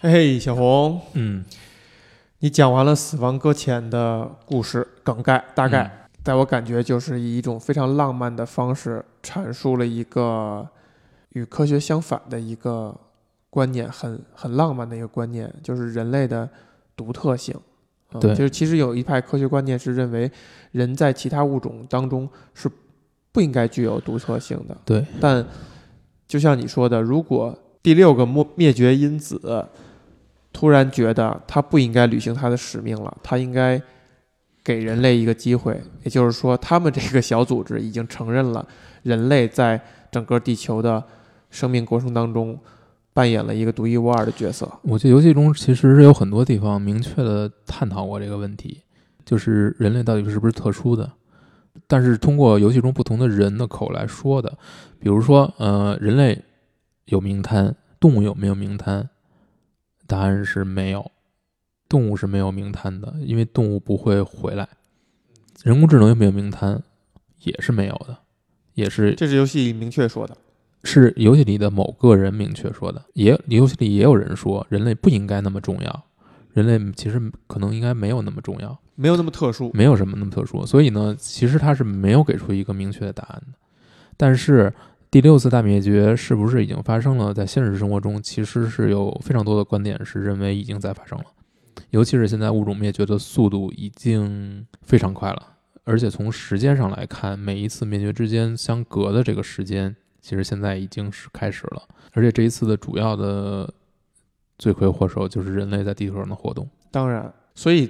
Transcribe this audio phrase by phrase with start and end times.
[0.00, 1.44] 嘿嘿，小红，嗯，
[2.40, 10.68] 你讲完了《死亡搁浅》的故事梗概，大概，在我感觉就是以一种非常浪漫的方式阐述了一个
[11.30, 12.94] 与科学相反的一个
[13.48, 16.48] 观念，很很浪漫的一个观念，就是人类的
[16.94, 17.54] 独特性。
[18.12, 18.34] 嗯对。
[18.34, 20.30] 就是其实有一派科学观念是认为
[20.72, 22.70] 人在其他物种当中是
[23.32, 24.76] 不应该具有独特性的。
[24.84, 25.44] 对，但
[26.28, 29.68] 就像你说的，如果第六个灭灭绝因子
[30.52, 33.80] 突然觉得他不应该履行他的使命了，他应该
[34.64, 38.66] 给人类一个机会，也就是说，他们这个小组织已经承认了
[39.02, 39.78] 人类在
[40.10, 41.04] 整个地球的
[41.50, 42.58] 生命过程当中
[43.12, 44.66] 扮演了一个独一无二的角色。
[44.82, 48.80] 我觉得游戏中其实是有很多地方明确的探讨过这个问题，
[49.26, 51.12] 就是人类到底是不是特殊的，
[51.86, 54.50] 但是通过游戏中不同的人的口来说的，
[54.98, 56.40] 比如说，呃，人类
[57.06, 59.08] 有名摊，动物有没有名摊？
[60.06, 61.10] 答案是没有，
[61.88, 64.68] 动物是没有名摊的，因为动物不会回来。
[65.62, 66.82] 人工智能有没有名摊？
[67.40, 68.18] 也是没有的，
[68.74, 70.36] 也是这是游戏里明确说的。
[70.82, 76.04] 是游戏里的某个人明确说的，也游戏里也有人说人类不应该那么重要，
[76.52, 83.58] 人类其实可能应该没有那么重要，没有那么特殊，没有什么那么特殊，所以呢，其实他是没有给出一个明确的答案的。
[84.16, 84.72] 但是
[85.14, 87.32] 第六次大灭绝是不是已经发生了？
[87.32, 91.24] 在现实生活中，其实是有非常多的观点是认为已经在发生了，
[91.90, 95.40] 尤其是现在物种灭绝的速度已经非常快了，
[95.84, 101.82] 而且从时间上来看，每一次灭绝之间相隔的这个时间，其实现在已经是开始了，
[102.14, 103.72] 而且这一次的主要的
[104.58, 106.68] 罪魁祸首就是人类在地球上的活动。
[106.90, 107.88] 当然，所以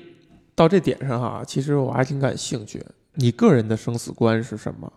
[0.54, 2.84] 到这点上哈，其实我还挺感兴趣。
[3.14, 4.92] 你个人的生死观是什么？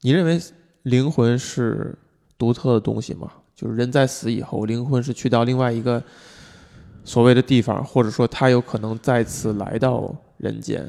[0.00, 0.40] 你认为
[0.82, 1.96] 灵魂是
[2.36, 3.30] 独特的东西嘛？
[3.54, 6.02] 就是人在死以后，灵魂是去到另外一个
[7.04, 10.88] 所谓的地方，或者说他有可能再次来到人间？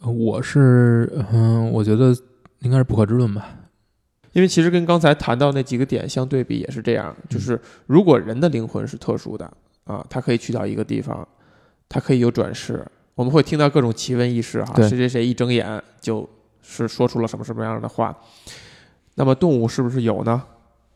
[0.00, 2.14] 呃我是，嗯，我觉得
[2.58, 3.48] 应该是不可知论吧。
[4.32, 9.48] 因为其实跟刚才谈到那几个点相对比也是这样，就是如果人的灵魂是特殊的
[9.84, 11.26] 啊，他可以去到一个地方，
[11.88, 16.28] 他可以有转世，我们会听到各种奇闻异事哈，谁谁谁一睁眼就
[16.60, 18.12] 是说出了什么什么样的话。
[19.14, 20.42] 那么动物是不是有呢？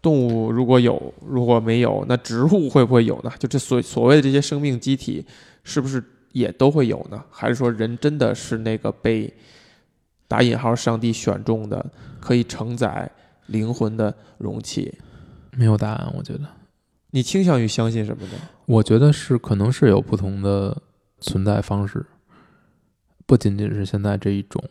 [0.01, 3.33] 动物如果有，如果没有，那植物会不会有呢？
[3.39, 5.27] 就这所所谓的这些生命机体，
[5.65, 6.03] 是不是
[6.33, 7.23] 也都会有呢？
[7.31, 9.33] 还是说人真的是那个被
[10.29, 11.85] 打引号上帝选中的，
[12.21, 13.11] 可以承载
[13.47, 14.95] 灵魂的容器？
[15.53, 16.41] 没有答案，我觉得。
[17.11, 18.33] 你倾向于相信什么呢？
[18.67, 20.77] 我觉得是可能是有不同的
[21.21, 22.05] 存在方式，
[23.27, 24.63] 不仅仅是现在这一种，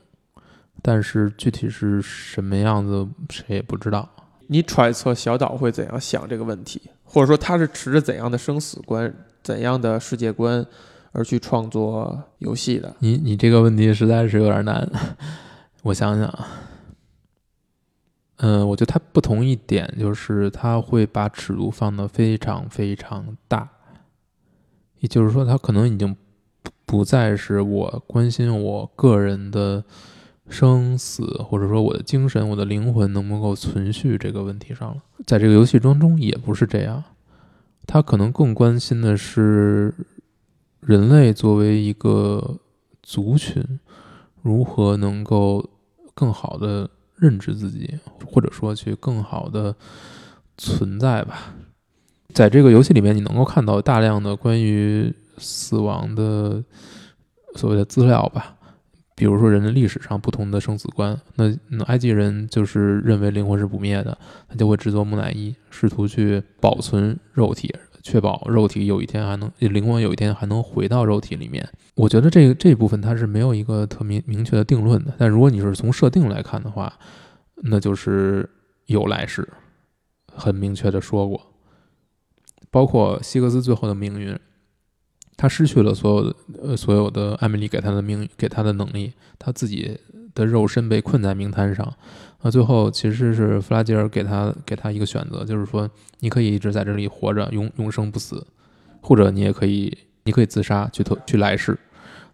[0.81, 4.07] 但是具体是什么样子，谁也不知道。
[4.47, 10.65] 你揣测小岛会怎样想这个问题，或者说他是持着怎样的生死观、怎样的世界观
[11.11, 12.95] 而去创作游戏的？
[12.99, 14.89] 你你这个问题实在是有点难，
[15.83, 16.47] 我想想啊，
[18.37, 23.69] 嗯，我觉得他不同一点就是他会把尺度放得非常非常大，
[24.99, 26.15] 也就是说，他可能已经
[26.63, 29.83] 不不再是我关心我个人的
[30.49, 35.03] 生死，或者说我的精神、我的灵魂能不能够存续这个问题上了。
[35.25, 37.03] 在这个游戏当中也不是这样，
[37.85, 39.93] 他可能更关心的是
[40.79, 42.57] 人类作为一个
[43.03, 43.63] 族群，
[44.41, 45.69] 如何能够
[46.13, 49.75] 更好的认知自己，或者说去更好的
[50.57, 51.53] 存在吧。
[52.33, 56.63] 在这个游戏里面，你能够看到大量的关于死亡的
[57.55, 58.56] 所谓的资料吧，
[59.17, 61.19] 比如说人类历史上不同的生死观。
[61.35, 64.15] 那那埃及人就是认为灵魂是不灭的，
[64.47, 67.73] 他就会制作木乃伊，试图去保存肉体，
[68.03, 71.67] 确保肉体有一天还能灵魂有一天还能回到肉体里面。
[71.95, 75.11] 我觉得这这部分它是没有一个特明明确的定论的。
[75.17, 76.93] 但如果你是从设定来看的话，
[77.63, 78.47] 那就是
[78.85, 79.49] 有来世，
[80.31, 81.41] 很明确的说过。
[82.69, 84.37] 包括希格斯最后的命运，
[85.37, 89.97] 他失去了所有的呃所有的艾米丽给他的命给他的能力，他自己
[90.33, 91.85] 的肉身被困在名滩上。
[92.39, 95.89] 啊，最后其实是弗拉基尔给他给他一个选择，就是说
[96.19, 98.45] 你可以一直在这里活着，永永生不死，
[99.01, 101.77] 或者你也可以你可以自杀去投去来世。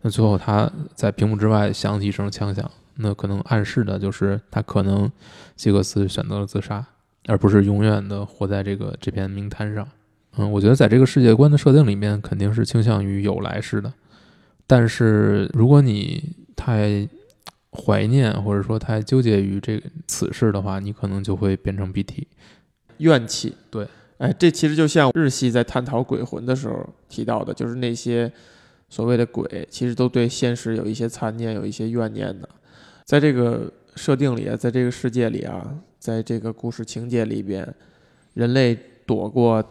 [0.02, 5.10] 那最后他在屏幕之外响起一声枪响，那可能暗示的就是他可能
[5.56, 6.86] 希格斯选择了自杀，
[7.28, 9.88] 而不是永远的活在这个这片名滩上。
[10.38, 13.94] 嗯，我觉得在这个世界观的设定里面，肯定是倾向于有来世的。
[14.66, 17.08] 但是如果你太
[17.72, 22.28] 怀念或者说太纠结于这个此事的话，你可能就会变成 BT。
[22.98, 23.88] 怨气，对，
[24.18, 28.32] 哎，这其实就像日系在探讨鬼魂的时候提到的，就是那些
[28.90, 32.48] 所谓的鬼，其实都对现实有一些残念，有一些怨念的。
[33.04, 37.68] 在这个设定里啊，在这个世界里啊，在这个故事情节里边，
[38.36, 39.64] 人类躲过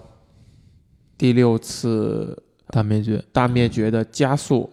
[1.17, 4.69] 第六次大灭绝，大灭绝的加速，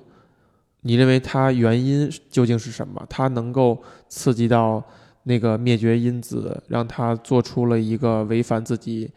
[0.81, 3.05] 你认为它原因究竟是什么？
[3.09, 4.83] 它能够刺激到
[5.23, 9.11] 那个灭绝因子，让它做出了一个违反自己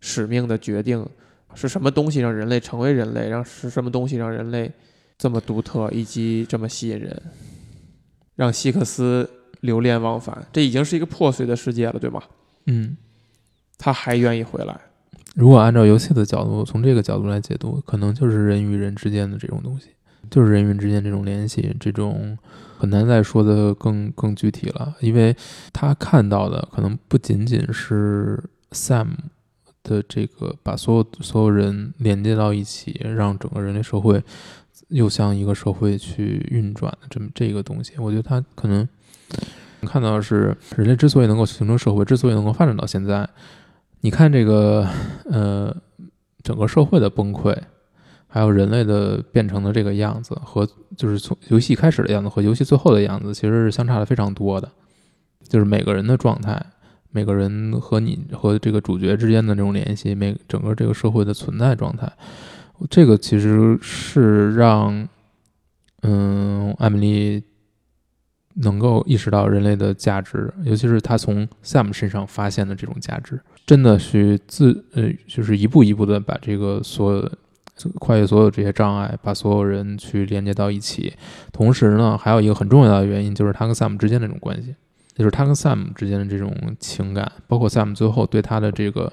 [0.00, 1.06] 使命的决定？
[1.54, 3.28] 是什么东西让人类成为人类？
[3.28, 4.72] 让是什么东西让人类
[5.18, 7.22] 这么独特，以及这么吸引人？
[8.34, 9.28] 让希克斯
[9.60, 12.22] 流连忘返，这已经是一个破碎的世界了，对吗？
[12.66, 12.96] 嗯，
[13.76, 14.80] 他还愿意回来。
[15.34, 19.88] 如果按照游戏的角度，从这个角度来解读，可能就是人与人之间的这种东西，
[20.30, 22.36] 就是人与人之间这种联系，这种
[22.76, 25.34] 很难再说的更更具体了，因为
[25.72, 28.42] 他看到的可能不仅仅是
[28.72, 29.08] Sam
[29.82, 34.22] 的这个把所有所有人连接到一起，让整个人类社会
[34.88, 38.86] 又像一个社会去运转的这么这个东西，我觉得他可能
[39.86, 43.26] 看到的是人类之所以能够形成社会，之所以能够发展到现在。
[44.04, 44.84] 你看这个，
[45.26, 45.74] 呃，
[46.42, 47.56] 整个社会的崩溃，
[48.26, 54.68] 还有人类的变成的这个样子，和就是从游戏开始的样子和游戏最后的样子，其实是相差的非常多的。
[55.48, 56.60] 就是每个人的状态，
[57.10, 62.12] 每个人和你和这个主角之间的这种联系，每整个这个社会的存在状态，
[62.90, 65.08] 这个其实是让，
[66.02, 67.42] 嗯，艾米丽。
[68.54, 77.30] 能够意识到人类的价值，尤其是他从 Sam 身上发现的这种价值，真的去自呃，就是一步一步的把这个所有
[77.98, 81.12] 跨越所有这些障碍，把所有人去连接到一起。
[81.52, 84.74] 同时呢，还有一个很重要的原因，就是他跟 Sam 之间的这种关系，
[85.14, 89.12] 就是他跟 Sam 之间的这种情感，包括 Sam 最后对他的这个，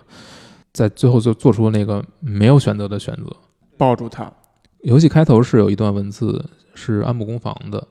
[0.73, 3.35] 在最后就做出那个没有选择的选择，
[3.77, 4.31] 抱住他。
[4.83, 6.43] 游戏开头是有一段文字，
[6.73, 7.87] 是安部公房的。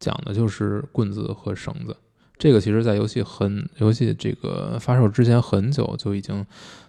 [0.00, 1.96] 讲的就是棍子和绳子，
[2.38, 6.46] 这个其实，在游戏很游戏这个发售之前很久就已经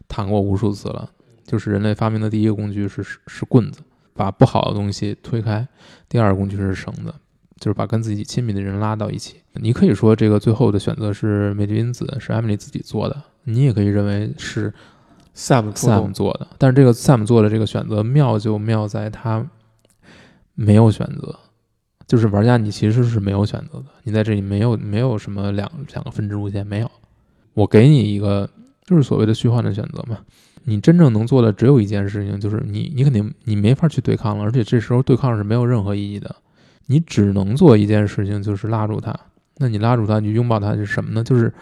[0.08, 1.10] 谈过无数次了。
[1.44, 3.80] 就是人类发明的第一个工具是是棍子，
[4.14, 5.66] 把不好的东西推开；
[6.08, 7.12] 第二个工具是绳子，
[7.60, 9.38] 就是把跟自己亲密的人拉到一起。
[9.54, 14.72] 你可以说这个最后的选择是美因子是艾米丽自己做的，你也可以认为是
[15.36, 16.46] Sam Sam 做的。
[16.60, 19.44] 但是这个 Sam 做的这个选择妙就妙在他
[20.54, 21.40] 没有选择。
[22.10, 23.86] 就是玩家，你其实是没有选择的。
[24.02, 26.90] 你在这里没有没有什么两两个分支路线，没有。
[27.54, 28.50] 我给你一个，
[28.84, 30.18] 就是所谓的虚幻的选择嘛。
[30.64, 36.36] 你真正能做的只有一件事情，就是你你肯定你没法去对抗了，而且这时候对抗是没有任何意义的。
[36.88, 39.16] 你只能做一件事情，就是拉住他。
[39.58, 41.24] 那你拉住他，你拥抱他是什么呢？
[41.24, 41.54] 就是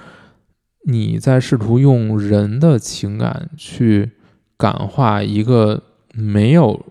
[0.85, 4.09] 你在试图用人的情感去
[4.55, 5.83] 感化一个
[6.13, 6.85] 没有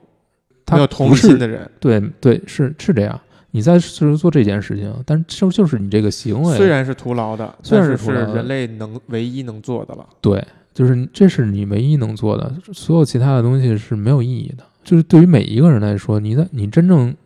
[0.66, 1.70] 他有同心的人。
[1.80, 3.18] 对对，是是这样。
[3.56, 10.06] 你在试图做这件事情，但是就就是你这个行为，虽然是徒劳的，虽然是人类能唯一能做的了。
[10.20, 14.64] 对，就是这是你唯一能做的，所有其他的东西是没有意义的。
[14.84, 17.16] 就是对于每一个人来说，你的你真正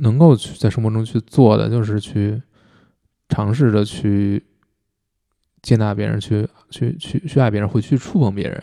[0.00, 2.42] 能够去在生活中去做的，就是去
[3.28, 4.42] 尝试着去
[5.62, 8.60] 接纳别人，去去去去爱别人，会去触碰别人。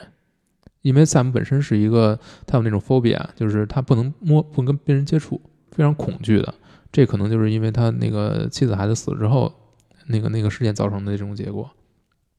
[0.82, 5.40] 因为萨姆本身是一个，他有那种 phobia，就是他不能摸，不跟别人接触，
[5.72, 6.54] 非常恐惧的。
[6.92, 9.54] 这可能就是因为他那个妻子孩子死了之后，
[10.08, 11.70] 那个那个事件造成的这种结果，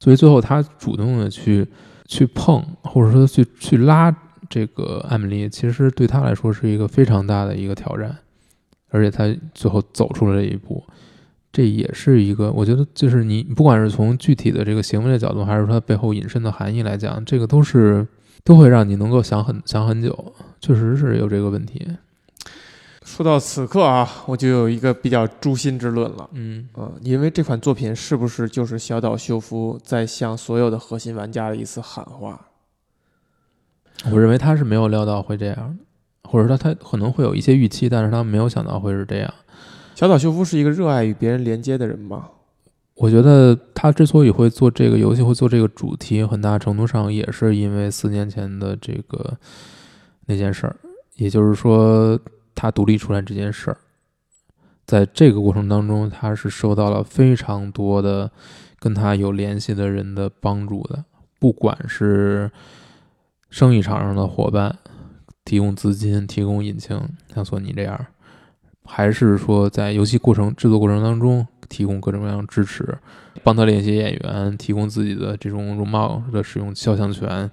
[0.00, 1.66] 所以最后他主动的去
[2.06, 4.14] 去碰，或者说去去拉
[4.48, 8.16] 这个艾米丽，其实对他来说是一个非常大的一个挑战，
[8.88, 10.82] 而且他最后走出了这一步，
[11.52, 18.06] 这也是一个我觉得就是你不管是从具体的这个行为的角度，还是说它背后引申的含义来讲，这个都是
[18.44, 21.86] 都会让你能够想很想很久，确实是有这个问题。
[23.18, 26.30] 说到此刻啊，我就有一个比较诛心之论了。
[26.34, 32.40] 嗯啊，因为这款作品是不是就是小岛秀夫在向所有的核心玩家的一次喊话？
[34.12, 35.76] 我认为他是没有料到会这样，
[36.22, 39.34] 或者说他可能会有一些预期，但是他没有想到会是这样。
[39.96, 42.28] 小岛秀夫是一个热爱与别人连接的人吗？
[42.94, 49.36] 我觉得他之所以会做这个游戏，会做这个主题，很大程度上也是因为四年前的这个
[50.26, 50.76] 那件事儿，
[51.16, 52.16] 也就是说。
[52.60, 53.76] 他独立出来这件事儿，
[54.84, 58.28] 在这个过程当中，他是受到了非常多的
[58.80, 61.04] 跟他有联系的人的帮助的，
[61.38, 62.50] 不管是
[63.48, 64.76] 生意场上的伙伴
[65.44, 67.00] 提供资金、提供引擎，
[67.32, 68.06] 像索尼这样，
[68.84, 72.98] 还是说在游戏过程制作过程当中提供各种各样支持，
[73.44, 77.48] 帮他练习演员，提供自己的这种容貌的使用肖像权，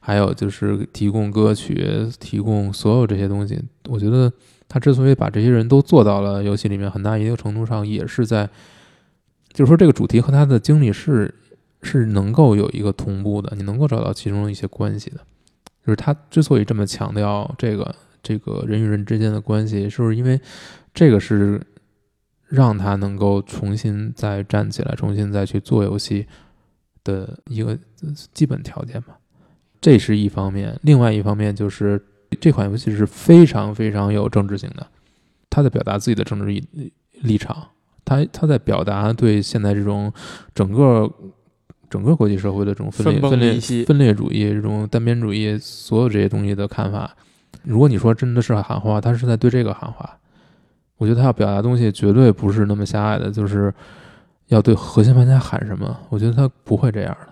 [0.00, 3.62] 还有就是提供歌曲，提供所有这些东西。
[3.88, 4.32] 我觉得
[4.66, 8.48] 他之所以把这些人都做到了游戏里面，很大一定程度上也是在，
[9.52, 11.32] 就是说这个主题和他的经历是
[11.82, 15.18] 是能够有一个同步的，你能够找到其中的一些关系的。
[15.86, 20.40] 就是他之所以这么强调这个这个人与人之间的关系，是不是因为
[20.94, 21.60] 这个是
[22.46, 26.26] 让他能够重新再站起来，重新再去做游戏
[27.04, 27.78] 的一个
[28.34, 29.18] 基本条件吧？
[29.80, 32.00] 这是一方面，另外一方面就是
[32.40, 34.86] 这款游戏是非常非常有政治性的，
[35.48, 37.68] 他在表达自己的政治立立场，
[38.04, 40.12] 他他在表达对现在这种
[40.54, 41.10] 整个。
[41.88, 47.16] 整个国际社会的这种分裂、分裂、分裂主义、这种单边主义，所有这些东西的看法，
[47.64, 50.08] 如果你说真的是喊话，他是在对这个喊话。
[50.98, 53.74] 我觉得他要表达东西绝对不是那么狭隘的，就是
[54.46, 55.98] 要对核心玩家喊什么。
[56.10, 57.29] 我觉得他不会这样的。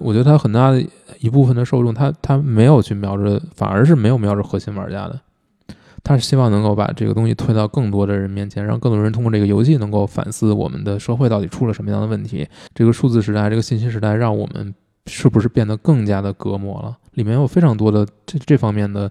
[0.00, 0.84] 我觉得他很大的
[1.20, 5.20] 一部分的受众，他他没有去瞄着，反而是没有瞄着核心玩家的。
[6.04, 12.46] 他是希望能够把这个东西推到更多的人面前，让更多人通过这个游戏能够反思我们的社会到底出了什么样的问题。
[12.74, 14.74] 这个数字时代，这个信息时代，让我们
[15.06, 16.98] 是不是变得更加的隔膜了？
[17.12, 19.10] 里面有非常多的这这方面的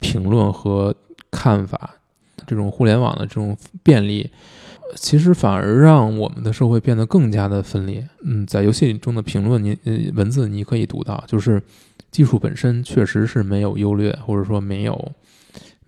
[0.00, 0.94] 评论和
[1.30, 1.94] 看法。
[2.46, 4.30] 这种互联网的这种便利，
[4.96, 8.08] 其实反而让我们的社会变得更加的分裂。
[8.24, 11.62] 嗯，在游戏中的评论，你呃文字你可以读到，就是
[12.10, 15.12] 技术本身确实是没有优劣，或者说没有。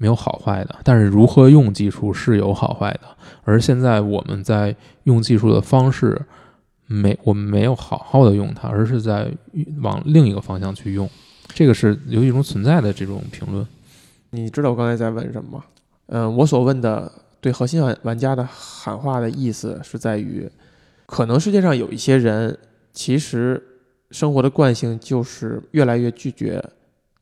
[0.02, 3.00] 没有好坏的，但是如何用技术是有好坏的。
[3.44, 6.18] 而现在我们在用技术的方式，
[6.86, 9.30] 没我们没有好好的用它，而是在
[9.82, 11.06] 往另一个方向去用。
[11.48, 13.66] 这个是游戏中存在的这种评论。
[14.30, 15.64] 你知道我刚才在问什么吗？
[16.06, 20.50] 嗯，我所问的对核心玩玩家的喊话的意思是在于，
[21.06, 22.58] 可能世界上有一些人，
[22.92, 23.62] 其实
[24.10, 26.62] 生活的惯性就是越来越拒绝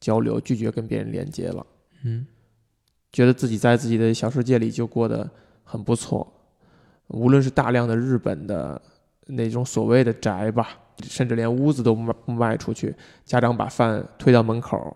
[0.00, 1.66] 交流，拒绝跟别人连接了。
[2.04, 2.26] 嗯。
[3.10, 5.28] 觉得自己在自己的小世界里就过得
[5.64, 6.30] 很不错，
[7.06, 8.80] 无论是大量的日本的
[9.26, 12.94] 那种所谓的宅吧，甚至连屋子都不不卖出去，
[13.24, 14.94] 家长把饭推到门口，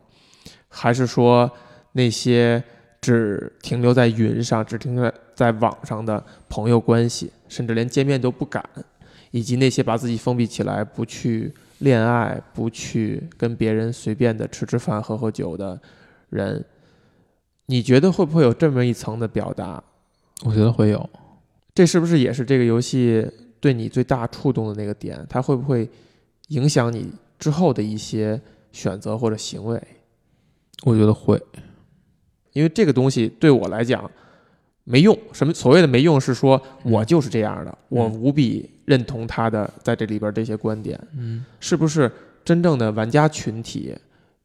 [0.68, 1.50] 还是说
[1.92, 2.62] 那些
[3.02, 8.64] 只停留在云上、只停留在在网上的朋友关系，甚至连见面都不敢，
[9.32, 15.78] 以及那些把自己封闭起来、不去恋爱、不去跟别人随便的吃吃饭、喝喝酒的
[16.30, 16.64] 人。
[17.66, 19.82] 你觉得会不会有这么一层的表达？
[20.44, 21.10] 我觉得会有，
[21.74, 23.26] 这是不是也是这个游戏
[23.60, 25.24] 对你最大触动的那个点？
[25.28, 25.88] 它会不会
[26.48, 28.40] 影响你之后的一些
[28.72, 29.82] 选择或者行为？
[30.84, 31.40] 我觉得会，
[32.52, 34.10] 因为这个东西对我来讲
[34.84, 35.18] 没用。
[35.32, 36.20] 什么所谓的没用？
[36.20, 40.98] 是说我就是这样的，我无比认同他的在这里边这些观点。
[41.16, 42.10] 嗯，是不是
[42.44, 43.94] 真正的玩家群体？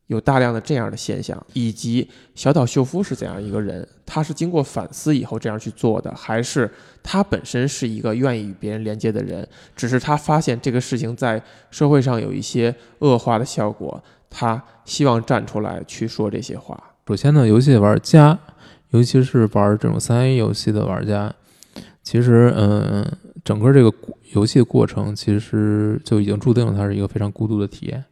[0.08, 3.86] 有大量的这样的现象，以及小岛秀夫是怎样一个人？
[4.06, 6.72] 他是经过反思以后这样去做的，还是
[7.04, 9.46] 他本身是一个愿意与别人连接的人？
[9.76, 16.82] 只是他发现这个事情在社会上有一些恶化的效果，他希望站出来去说这些话。
[17.08, 18.38] 首先呢，游戏玩家，
[18.90, 21.34] 尤其是玩这种三 A 游戏的玩家，
[22.04, 23.10] 其实，嗯，
[23.46, 23.90] 整个这个
[24.34, 28.04] 游戏的过程其实就已经注定了它是一个非常孤独的体验。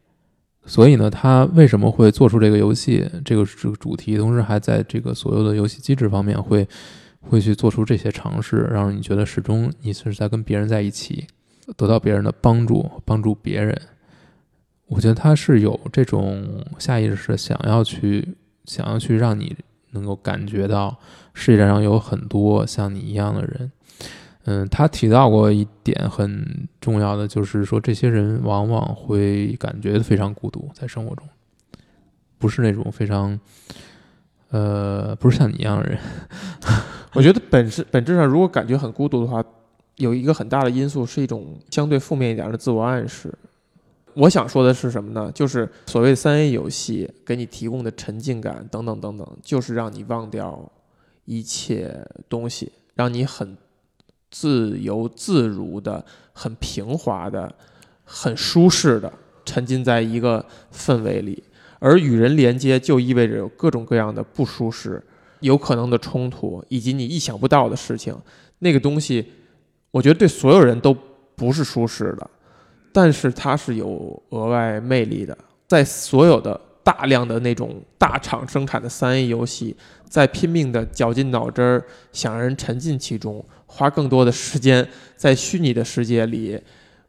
[0.64, 6.66] 所以呢，他为什么会做出这个游戏这个这个主题，同时还在这个所有的游戏机制方面会
[7.20, 11.26] 会去做出这些尝试，让你觉得始终你是在跟别人在一起，
[11.76, 13.78] 得到别人的帮助，帮助别人。
[14.86, 18.26] 我觉得他是有这种下意识想要去
[18.66, 19.56] 想要去让你
[19.92, 20.94] 能够感觉到
[21.32, 23.72] 世界上有很多像你一样的人。
[24.44, 31.28] 嗯，他提到过一点很重要的，就是说这些人往往会感觉非常孤独，在生活中，
[32.38, 33.40] 不是那种非常，
[34.50, 35.98] 呃，不是像你一样的人。
[37.14, 39.42] 我觉得本质本质上，如果感觉很孤独的话，
[39.96, 43.34] 有一个很大的因素是一种相对负面一点的自我暗示。
[44.16, 45.30] 我想说的是什么呢？
[45.32, 50.70] 就是所谓三 A 游戏给你提供的沉浸感等等等等，就是让你忘掉
[51.24, 53.56] 一切东西，让你很。
[54.28, 57.54] 自由自如的、很平滑的、
[58.04, 59.10] 很舒适的，
[59.46, 60.44] 沉浸在一个
[60.74, 61.42] 氛围里，
[61.78, 65.02] 而与人连接就意味着有各种各样的不舒适、
[65.40, 68.14] 有可能的冲突，以及你意想不到的事情。
[68.58, 69.24] 那个东西，
[69.92, 70.94] 我觉得对所有人都
[71.34, 72.28] 不是舒适的，
[72.96, 75.36] 但是它是有额外魅力的。
[75.68, 79.76] 在所有的大量的那种大厂生产的三 A 游戏，
[80.08, 83.44] 在拼命的绞尽脑汁儿想让人沉浸其中。
[83.66, 86.58] 花更多的时间在虚拟的世界里，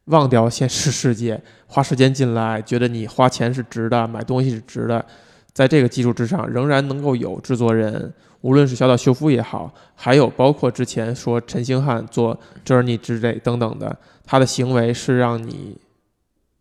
[0.06, 5.06] 忘掉现实世界，花时间进来，觉得你花钱是值的，买东西是值的，
[5.54, 15.78] 在这个基础之上，仍然能够有制作人，无论是小岛秀夫也好，还有包括之前说陈星汉做 Journey 之类等等的，他的行为是让你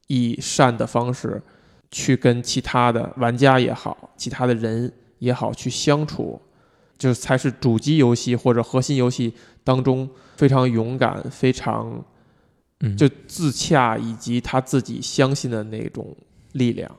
[0.06, 1.42] 以善的方式
[1.90, 6.40] 去跟其他的玩家也好，其他的人也好去相处，
[6.96, 12.04] 就才是主机游戏或者核心游戏当中非常勇敢、非常
[12.80, 16.16] 嗯，就自洽以及他自己相信的那种
[16.52, 16.90] 力量，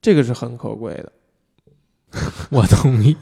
[0.00, 1.12] 这个是很可贵的。
[2.50, 3.16] 我同意。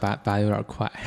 [0.00, 0.90] 拔拔有点快，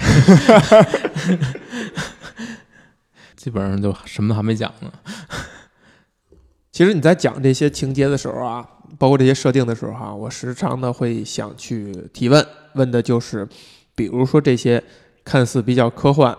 [3.36, 4.92] 基本上就什么还没讲呢。
[6.72, 8.68] 其实你在讲这些情节的时候啊，
[9.00, 13.48] 包括这些设定的时候哈、我时常的会想去提问，问的就是，
[13.96, 14.84] 比如说这些
[15.24, 16.38] 看似比较科幻，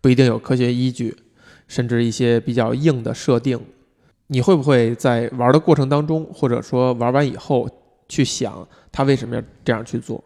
[0.00, 1.16] 不一定有科学依据，
[1.66, 3.60] 甚至一些比较硬的设定，
[4.28, 7.68] 你会不会在玩的过程当中，或者说玩完以后
[8.08, 10.22] 去想他为什么要这样去做，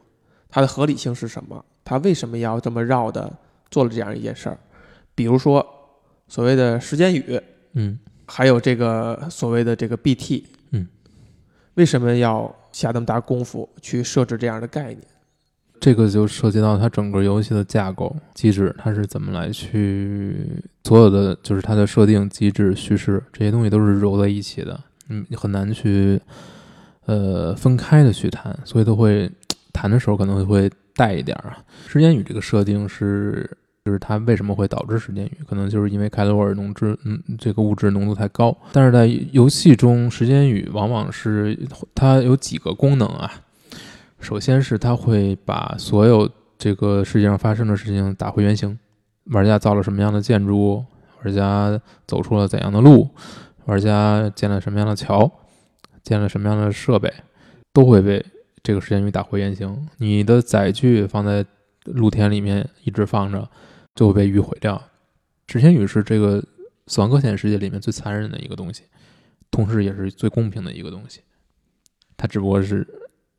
[0.55, 1.65] 它的合理性是什么？
[1.85, 3.29] 它为什么要这么绕的
[3.73, 4.57] 做了这样一件事儿？
[5.13, 5.67] 比如说
[6.29, 7.41] 所谓的时间雨，
[7.73, 10.87] 嗯还有这个所谓的这个 BT，嗯，
[11.75, 15.01] 为什么要下那么大功夫去设置这样的概念？
[15.81, 20.37] 这个就涉及到它整个游戏的架构机制，它是怎么来去
[20.85, 26.21] 所有的就是它的设定机制、叙事这些东西都是揉在一起的，嗯，很难去
[27.07, 29.29] 呃分开的去谈，所以都会
[29.75, 31.59] 弹的时候可能会带一点啊。
[31.87, 33.59] 时间雨这个设定是。
[33.87, 35.33] 就是它为什么会导致时间雨？
[35.47, 38.57] 可能就是因为凯罗尔浓质，嗯，这个物质浓度太高。
[38.73, 41.55] 但是在游戏中，时间雨往往是
[41.95, 43.31] 它有几个功能啊。
[44.21, 46.27] 首先是它会把所有
[46.57, 48.79] 这个世界上发生的事情打回原形，
[49.25, 50.83] 玩家造了什么样的建筑，
[51.23, 53.07] 玩家走出了怎样的路，
[53.67, 55.31] 玩家建了什么样的桥，
[56.03, 57.13] 建了什么样的设备，
[57.75, 58.25] 都会被
[58.65, 59.89] 这个时间雨打回原形。
[59.99, 61.47] 你的载具放在
[61.85, 63.49] 露天里面一直放着，
[63.95, 64.83] 就会被雨毁掉。
[65.47, 66.43] 时间雨是这个
[66.87, 68.83] 死亡搁浅世界里面最残忍的一个东西，
[69.51, 71.21] 同时也是最公平的一个东西。
[72.17, 72.87] 它只不过是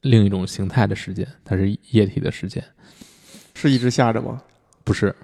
[0.01, 2.63] 另一种形态的时间，它是液体的时间，
[3.55, 4.43] 是一直下着吗？
[4.83, 5.15] 不是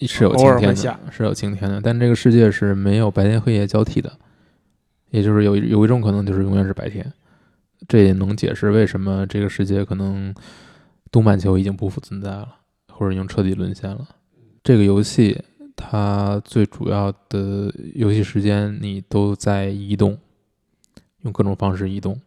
[0.00, 4.10] 是有晴天的是有晴天的，但这个世界是没有白天黑夜交替的，
[5.10, 7.12] 也就是有有一种可能就是永远是白天，
[7.88, 10.34] 这也能解释为什么这个世界可能
[11.10, 12.56] 东半球已经不复存在了，
[12.88, 14.08] 或者已经彻底沦陷了。
[14.62, 15.42] 这个游戏
[15.74, 20.16] 它最主要的游戏时间你都在移动，
[21.22, 22.20] 用各种方式移动，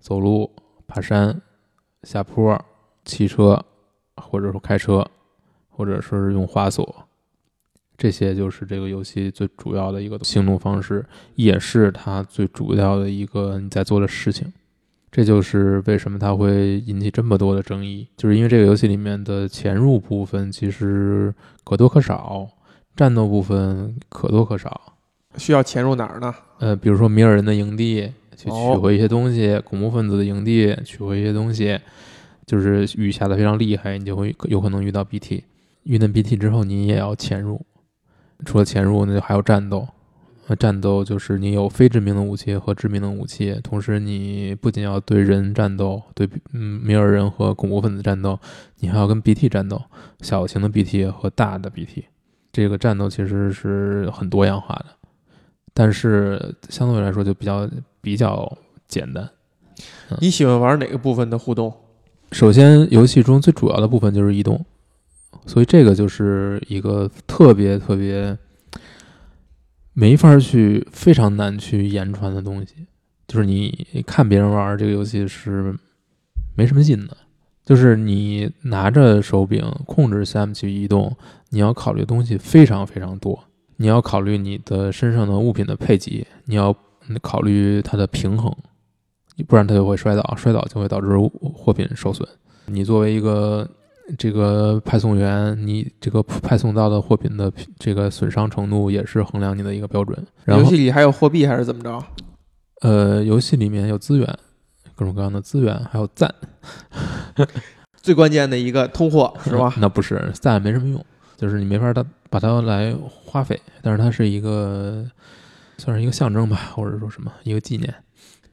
[0.00, 0.50] 走路、
[0.86, 1.40] 爬山、
[2.02, 2.60] 下坡、
[3.04, 3.64] 骑车，
[4.16, 5.08] 或者说开车，
[5.68, 7.06] 或者是用滑索，
[7.96, 14.52] 这些就是这个游戏最主要的一个行动方式，也是它最主要的一个你在做的事情。
[15.12, 21.32] 这就是为什么它会引起这么多的争议，就是因为这个游戏里面的潜入部分其实
[21.64, 22.48] 可多可少，
[22.96, 24.80] 战斗部分可多可少。
[25.36, 26.34] 需要潜入哪儿呢？
[26.60, 31.78] 呃，比如说米尔人的营地去取哦回一些东西，恐怖分子的营地取回一些东西，
[32.46, 35.44] 就是雨下的非常厉害，你就会有可能遇到 BT，
[35.82, 37.60] 遇到 BT 之后你也要潜入，
[38.46, 39.86] 除了潜入，那就还有战斗。
[40.48, 48.38] 呃，战斗就是你有非致命的武器和致命的武器，同时你不仅要对人战斗，对嗯米尔人和恐怖分子战斗，
[48.80, 49.80] 你还要跟 BT 战斗，
[50.20, 52.06] 小型的 BT 和大的 BT，
[52.52, 54.86] 这个战斗其实是很多样化的。
[55.72, 59.30] 但是相对来说就比较比较简单。
[60.20, 61.72] 你喜欢玩哪个部分的互动？
[62.32, 64.62] 首先，游戏中最主要的部分就是移动，
[65.46, 68.36] 所以这个就是一个特别特别
[69.92, 72.86] 没法去非常难去言传的东西。
[73.28, 75.74] 就是你看别人玩这个游戏是
[76.54, 77.16] 没什么劲的，
[77.64, 81.16] 就是你拿着手柄控制 Sam 去移动，
[81.50, 83.44] 你要考虑东西非常非常多。
[83.76, 86.76] 你要考虑你的身上的物品的配给，你要
[87.20, 88.54] 考虑它的平衡，
[89.48, 91.08] 不然它就会摔倒，摔倒就会导致
[91.54, 92.28] 货品受损。
[92.66, 93.68] 你作为一个
[94.18, 100.26] 这个派送员，你这个派送到的货品的这个损伤程度也是衡量你的一个标准。
[100.44, 102.04] 然后游戏，里还有货币还是怎么着？
[102.80, 104.38] 呃，游戏里面有资源，
[104.94, 106.34] 各种各样的资源，还有赞，
[108.02, 109.72] 最关键的一个通货是吧？
[109.78, 111.04] 那不是赞没什么用，
[111.36, 112.92] 就是你没法它把它来
[113.24, 115.06] 花费，但是它是一个
[115.78, 117.94] 算是一个象征吧，或者说什么一个纪念。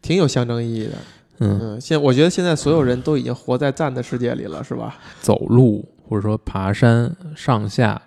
[0.01, 0.93] 挺有象征意义的。
[1.39, 4.97] 嗯，嗯，现我觉得现在所有人都已经活在赞的世界里了，是吧？
[5.21, 8.01] 走路或者说爬山上下，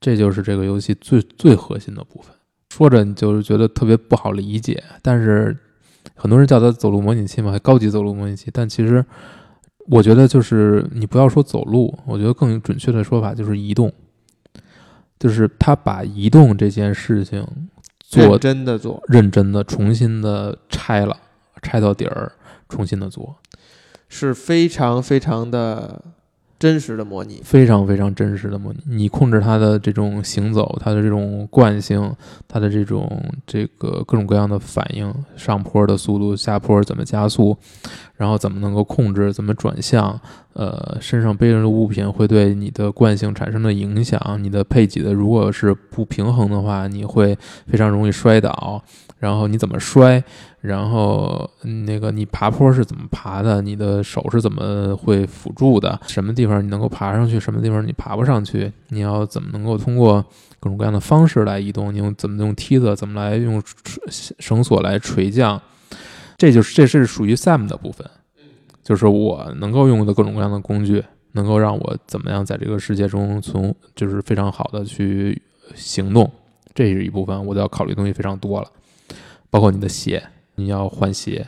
[0.00, 2.34] 这就是这个游戏最最核心的部分。
[2.70, 5.56] 说着你就是觉得特别不好理解，但是
[6.14, 9.04] 很多人叫它走路模拟器嘛，还高级走路模拟器，但其实
[9.86, 13.92] 我觉得就是你不要说走路，我觉得更准确的说法就是移动，
[15.18, 17.44] 就是他把移动这件事情
[18.00, 21.16] 做认真的做，认真的重新的拆了，
[21.62, 22.30] 拆到底儿，
[22.68, 23.36] 重新的做，
[24.08, 26.02] 是非常非常的
[26.58, 27.40] 真实的模拟。
[27.44, 28.80] 非常非常真实的模拟。
[28.86, 32.14] 你控制它的这种行走，它的这种惯性，
[32.48, 37.56] 它的这种这个各种各样的反应，上坡的速度，下坡怎么加速，
[38.16, 40.20] 然后怎么能够控制，怎么转向，
[40.54, 48.82] 呃，身上背着的物品会对你的惯性产生的影响，你的配给的如果是不平衡的话，你会非常容易摔倒，
[49.18, 50.22] 然后你怎么摔，
[50.60, 60.20] 然后那个你爬坡是怎么爬的，你的手是怎么会辅助的，什么地方你能够爬上去，什么地方你爬不上去，你要怎么能够通过
[60.58, 63.62] 各种各样的方式来移动，你用怎么用梯子，怎么来用
[64.40, 65.60] 绳索来垂降，
[66.36, 68.04] 这就是这是属于 Sam 的部分，
[68.82, 75.40] 就是我能够用的各种各样的工具，能够让我怎么样在这个世界中从就是非常好的去
[75.76, 76.28] 行动，
[76.74, 78.68] 这是一部分，我都要考虑东西非常多了，
[79.50, 80.20] 包括你的鞋，
[80.58, 81.46] 你要换鞋，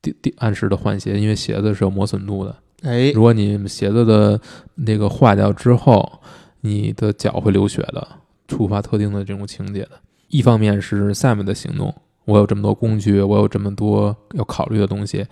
[0.00, 2.56] 定定按时的换鞋，因为鞋子是有磨损度的。
[2.82, 4.40] 哎，如果你鞋子的
[4.76, 6.20] 那个坏掉之后，
[6.60, 8.06] 你的脚会流血的，
[8.46, 9.90] 触发特定的这种情节的。
[10.28, 15.26] 一方面是 Sam 的行动，我有这么多工具，我有这么多要考虑的东西，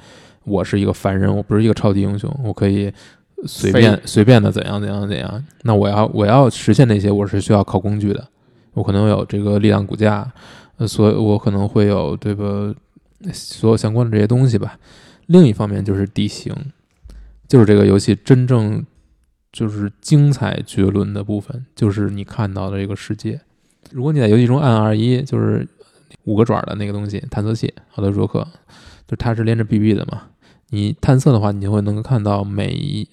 [0.44, 2.92] 我是一个凡人，我不是一个超级英雄，我可以
[3.46, 5.44] 随便随便的怎样怎样怎样。
[5.62, 8.26] 那我要我要实现那些，我是需要靠工具的，
[8.72, 10.32] 我可能有这个力量骨架，
[10.76, 12.74] 呃，所以我可能会有这个，
[13.32, 14.78] 所有相关的这些东西吧。
[15.26, 16.54] 另一方面就是地形。
[17.46, 18.84] 就是这个游戏真正
[19.52, 23.38] 就是精彩绝伦的部分，就是你看到的这个世界。
[23.92, 25.68] 如果你在游戏中按 R 一，就是
[26.24, 28.48] 五个爪的那个东西，探测器，好的卓克，
[29.06, 30.22] 就它是连着 BB 的嘛。
[30.70, 33.06] 你探测的话，你就会能够看到每一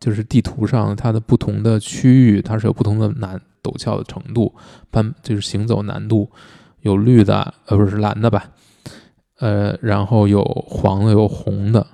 [0.00, 4.52] 就是地图上它的不同的区域，它是有不同的难陡峭的程度，
[4.90, 6.28] 攀就是行走难度，
[6.84, 8.50] 有绿的，呃，不是蓝的吧？
[9.38, 11.86] 呃，然后有黄的，有红的。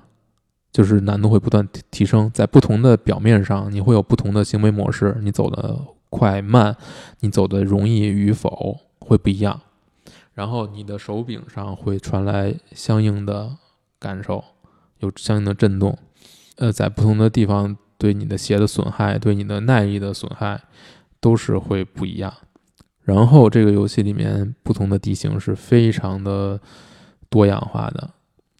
[0.71, 5.77] 就是难度会不断提提升，在不同的表面上，你会有不同的行为模式，你走的
[6.09, 6.75] 快慢，
[7.19, 9.59] 你走的容易与否会不一样。
[10.33, 13.57] 然后你的手柄上会传来相应的
[13.99, 14.43] 感受，
[14.99, 15.97] 有相应的震动。
[16.57, 20.61] 呃，在不同的地方对你的鞋的损害，对你的耐力的损害
[21.19, 22.33] 都是会不一样。
[23.11, 26.57] 然后这个游戏里面不同的地形是非常的
[27.29, 28.09] 多样化的。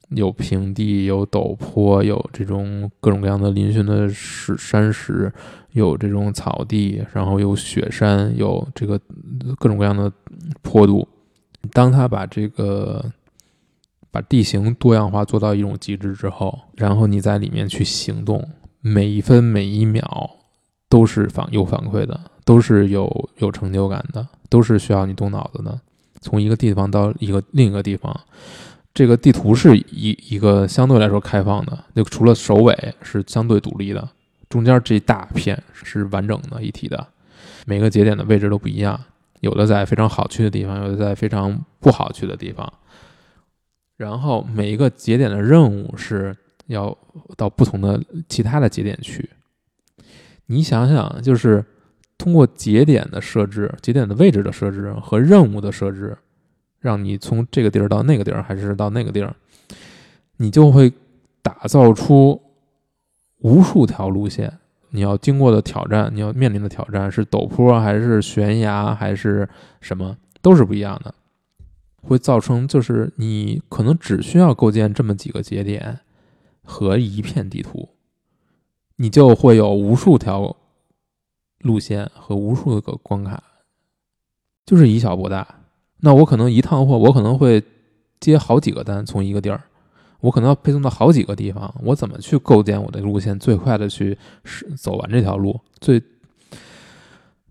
[0.09, 5.31] 有平地，有陡坡，有这种各种各样的嶙峋的石山石，
[5.71, 8.99] 有这种草地，然后有雪山，有这个
[9.57, 10.11] 各种各样的
[10.61, 11.07] 坡度。
[11.71, 13.05] 当他把这个
[14.11, 18.45] 把地形多样化做到一种极致之后，然后你在里面去行动，
[18.81, 20.29] 每一分每一秒
[20.89, 25.81] 都是反有反馈的，都是有有成就感的，都是需要你动脑子的。
[26.19, 28.15] 从一个地方到一个另一个地方。
[28.93, 34.09] 这个地图是一一个相对来说开放的，就除了首尾是相对独立的，
[34.49, 37.07] 中间这一大片是完整的一体的，
[37.65, 38.99] 每个节点的位置都不一样，
[39.39, 42.71] 有的在非常好去的地方，有的在非常不好去的地方。
[43.95, 46.35] 然后每一个节点的任务是
[46.67, 46.95] 要
[47.37, 49.29] 到不同的其他的节点去。
[50.47, 51.63] 你想想，就是
[52.21, 56.15] 通过节点的设置、节点的位置的设置和任务的设置。
[56.79, 59.35] 让你从这个地儿到那个地儿，还是到那个地儿，
[60.37, 60.91] 你就会
[61.43, 62.41] 打造出
[63.39, 64.51] 无数条路线。
[64.89, 69.47] 你要经过的挑战，你要面临的挑战是陡坡还是悬崖还是
[69.79, 71.13] 什么，都是不一样的。
[72.01, 75.99] 会造成就是你可能只需要构建这么几个节点
[76.63, 77.89] 和一片地图，
[78.95, 80.55] 你就会有无数条
[81.63, 83.41] 路线和无数个关卡，
[84.65, 85.47] 就是以小博大。
[86.01, 87.63] 那我可能一趟货，我可能会
[88.19, 89.61] 接好几个单，从一个地儿，
[90.19, 91.73] 我可能要配送到好几个地方。
[91.83, 95.59] 我怎么去构建我的路线，最快的去是走完这条路？
[95.79, 96.01] 最，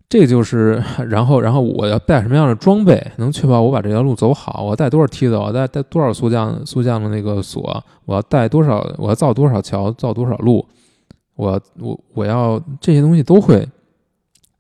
[0.09, 4.65] 这就是，然后，然后我要带什么样的装备，能确保我把这条路走好？
[4.65, 5.37] 我带多少梯子？
[5.37, 7.85] 我带带多少速降速降的那个锁？
[8.05, 8.85] 我要带多少？
[8.99, 9.93] 我要造多少桥？
[9.93, 10.67] 造多少路？
[11.37, 13.67] 我我我要这些东西都会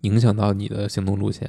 [0.02, 1.48] 影响到你的行动路线。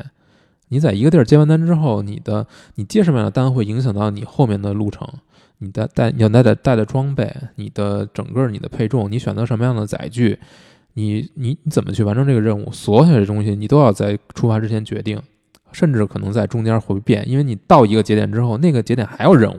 [0.69, 5.07] 你在一个地儿接完单之后，你的你接什么样的单会影响到你后面的路程，
[5.57, 10.39] 你的带你要带的带的装备，你的整个你的配重，你选择什么样的载具，
[10.93, 12.71] 你你你怎么去完成这个任务？
[12.71, 15.21] 所有的东西你都要在出发之前决定，
[15.73, 19.57] 甚至可能在中间会变，因为你到一个节点之后，那个节点还有任务。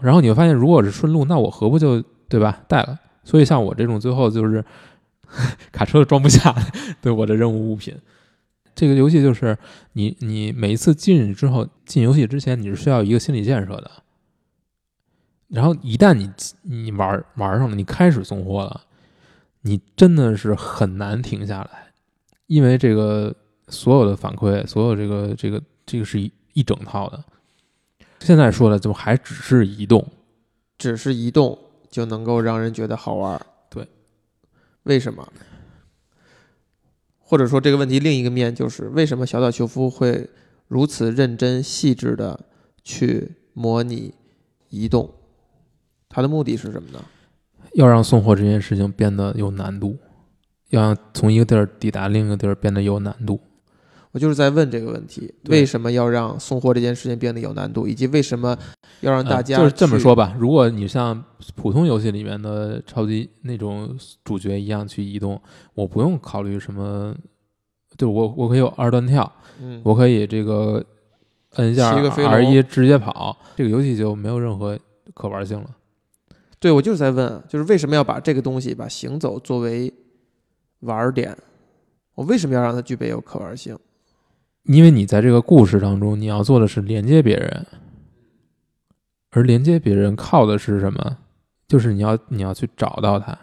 [0.00, 2.98] 然后你会发现，如果是顺路，那我何不就对吧带了？
[3.22, 4.64] 所以像我这种最后就是
[5.72, 6.54] 卡车都装不下
[7.00, 7.96] 对我的任务物品。
[8.74, 9.56] 这个游戏就是
[9.92, 13.90] 你你每一次进去之后，进游戏之前你是需要一个心理建设的。
[15.48, 16.30] 然后一旦你
[16.62, 18.82] 你玩玩上了，你开始送货了，
[19.62, 21.92] 你真的是很难停下来，
[22.46, 23.34] 因为这个
[23.68, 27.22] 所有的反馈，所有这个这个这个是一一整套的。
[28.20, 30.06] 现在说的就还只是移动，
[30.78, 31.58] 只是移动
[31.90, 33.40] 就能够让人觉得好玩。
[34.84, 35.32] 为什么？
[37.18, 40.28] 或者说这个问题另一个面就是为什么小岛秀夫会
[40.66, 42.46] 如此认真细致的
[42.82, 44.14] 去模拟
[44.68, 45.14] 移动？
[46.08, 47.04] 他的目的是什么呢？
[47.74, 49.96] 要让送货这件事情变得有难度，
[50.70, 53.40] 要从一个地儿抵达另一个地儿变得有难度。
[54.12, 58.58] 我就是在问这个问题：为什么要让送货这件事情变得有难度，以及为什么
[59.00, 60.34] 要让大家就是这么说吧？
[60.38, 61.22] 如果你像
[61.54, 65.40] 普通游戏里面的超级那种主角一样去移动，
[65.74, 67.14] 我不用考虑什么，
[67.96, 70.84] 对我我可以有二段跳，嗯，我可以这个
[71.56, 74.76] 摁一下 R 一直接跑，这个游戏就没有任何
[75.14, 75.70] 可玩性了。
[76.58, 79.92] 对，我就是在问，就是为什么要把这个东西把行走作为
[80.80, 81.36] 玩点？
[82.16, 83.78] 我为什么要让它具备有可玩性？
[84.64, 87.66] 因为你在这个故事当中，你要做的是连接别人，
[89.30, 91.18] 而连接别人靠的是什么？
[91.66, 93.36] 就是你要你要去找到他，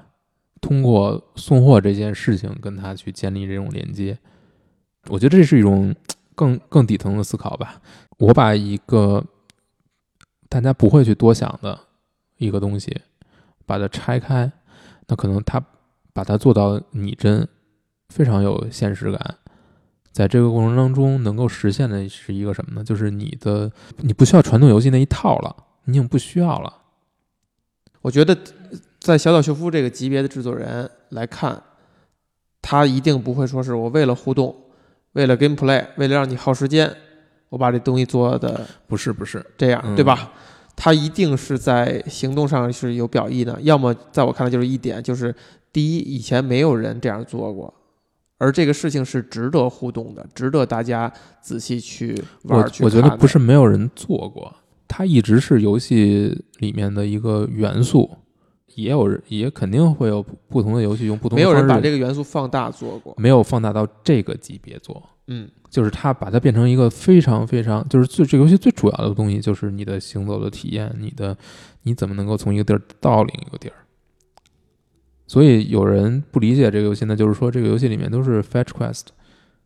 [0.62, 4.17] 通过送货这件事情跟他去建立这种连接。
[5.08, 5.95] 我觉得这是一种
[6.36, 7.82] 更更底层的思考吧。
[8.19, 9.23] 我把一个
[10.49, 11.80] 大家不会去多想的
[12.38, 13.01] 一个东西，
[13.65, 14.51] 把它拆开，
[15.08, 15.63] 那可能他
[16.13, 17.47] 把它做到拟真，
[18.10, 19.38] 非常有现实感。
[20.17, 22.84] 在这个过程当中，能够实现的是一个什么呢？
[22.84, 26.73] 就是你的你不需要传统游戏那一套了，你已经不需要了。
[28.01, 28.36] 我觉得，
[28.99, 31.62] 在小岛秀夫这个级别的制作人来看，
[32.63, 34.56] 他一定不会说是我为了互动，
[35.12, 36.91] 为了 gameplay，为了让你耗时间，
[37.49, 40.32] 我把这东西做的不是不是这样，对吧？
[40.75, 43.56] 他一定是在行动上是有表意的。
[43.62, 45.36] 要么在我看来就是一点，就是
[45.71, 47.71] 第一，以前没有人这样做过。
[48.38, 52.60] 而这个事情是值得互动的，值得大家仔细去玩。
[52.60, 54.54] 我我觉得不是没有人做过，
[54.88, 58.10] 它一直是游戏里面的一个元素，
[58.76, 61.43] 也有人也肯定会有不同的游戏用不同的。
[61.43, 65.02] 没有人把这个元素放大做过，没有放大到这个级别做。
[65.30, 71.36] 嗯，就是它把它变成一个非常非常，就是最这个游戏最主要的东西，就是你的行走的体验，你的
[71.84, 73.76] 你怎么能够从一个地儿到另一个地儿。
[75.28, 79.04] 所以有人不理解这个游戏呢，就是说这个游戏里面都是 fetch quest，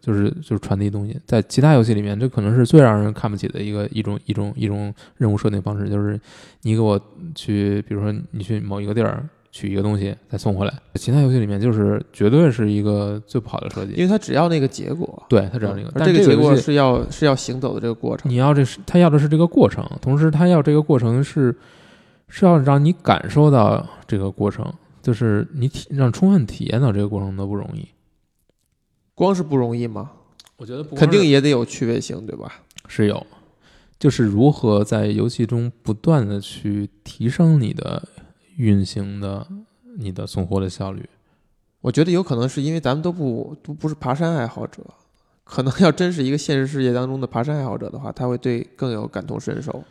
[0.01, 1.15] 就是就是传递东西。
[1.25, 6.19] 在其他游戏里面，这可能是最让人看不起的一个一种一种一种任务设定方式，就是
[6.63, 6.99] 你给我
[7.35, 10.73] 去，比如说你去某一个地儿取一个东西再送回来。
[10.95, 18.31] 其他游戏里面就是绝对是一个最不好的设计，因为它只要那个结果，对它只要那个，但这个结果是要是要行走的这个过程。
[18.31, 21.55] 你要这是他要的是这个过程，同时他要这个过程是
[22.29, 24.65] 是要让你感受到这个过程。
[25.01, 27.89] 就是你体让充分体验到这个过程都不容易，
[29.15, 30.11] 光是不容易吗？
[30.57, 32.61] 我觉得肯定也得有趣味性，对吧？
[32.87, 33.25] 是有，
[33.97, 38.07] 就是如何在游戏中不断的去提升你的
[38.57, 39.47] 运行的、
[39.97, 41.09] 你的送货的效率。
[41.81, 44.83] 我觉得有可能是因为咱们都不都不是爬山爱好者，
[45.43, 49.83] 可能要真是一个现实世界当中的爬山爱好者的话，他会对更有感同身受。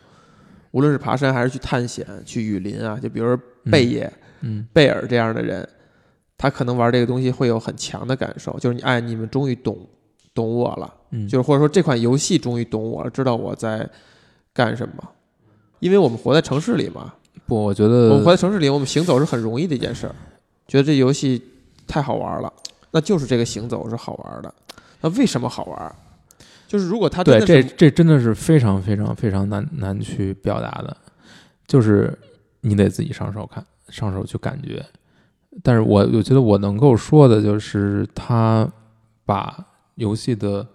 [0.71, 3.37] 无论是爬山还是去探险、去雨林啊，就比如说
[3.69, 4.11] 贝爷。
[4.41, 5.67] 嗯，贝尔这样的人，
[6.37, 9.77] 他可能玩这个东西会有很强的感受，就是你哎，你们终于懂
[10.33, 13.87] 懂我了，嗯，就是或者说这款游戏终于懂我了，知道我在
[14.51, 15.07] 干什么，
[15.79, 17.13] 因为我们活在城市里嘛。
[17.45, 20.15] 不，我觉得我们活在城市里，我们行走是很容易的一件事儿，
[20.67, 21.41] 觉得这游戏
[21.85, 22.51] 太好玩了，
[22.89, 24.51] 那就是这个行走是好玩的。
[25.01, 25.95] 那为什么好玩？
[26.67, 30.97] 就是如果他对这这真的是非常非常非常难难去表达的，
[31.67, 32.17] 就是
[32.61, 33.65] 你得自己上手看。
[33.89, 34.85] 上手去感觉，
[35.61, 38.71] 但是我我觉得我能够说的就是，他
[39.25, 40.65] 把游戏的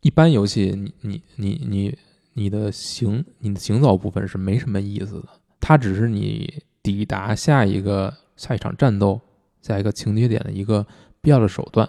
[0.00, 1.98] 一般游戏，你你你你
[2.32, 5.28] 你的行你的行走部分是没什么意思的，
[5.60, 9.20] 它只是你抵达下一个下一场战斗
[9.62, 10.84] 下一个情节点的一个
[11.20, 11.88] 必要的手段。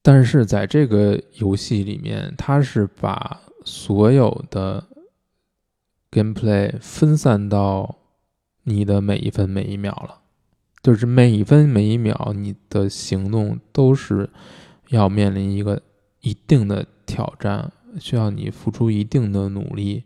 [0.00, 4.82] 但是在这个游戏里面，它是把所有的
[6.10, 7.96] gameplay 分散到。
[8.70, 10.20] 你的每一分每一秒了，
[10.82, 14.30] 就是每一分每一秒你的行动都是
[14.88, 15.82] 要面临一个
[16.20, 20.04] 一定的挑战，需要你付出一定的努力，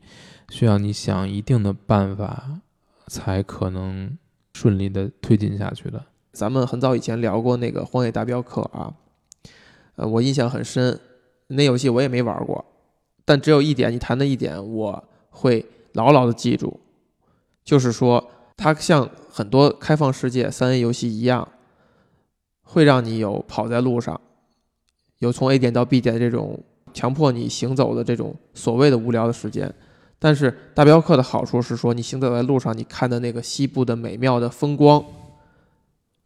[0.48, 2.61] 需要你想一定的办法，
[3.07, 4.16] 才可能
[4.55, 6.07] 顺利的推进下去的。
[6.33, 8.94] 咱们很早以前聊过那个《荒野大镖客》啊，
[9.96, 10.98] 呃，我印象很深，
[11.48, 12.64] 那游戏我也没玩过，
[13.24, 16.81] 但只有一点，你谈的一点我会牢牢的记住，
[17.64, 21.49] 就是说它像很多开放世界三 A 游戏一样，
[22.62, 24.21] 会让你有跑在路上，
[25.19, 26.62] 有从 A 点到 B 点这种
[26.93, 29.73] 强迫你行走的这种所谓的无聊的时间。
[30.19, 35.05] 但是大镖客的好处是说，你行走在路上，你看的那个西部的美妙的风光。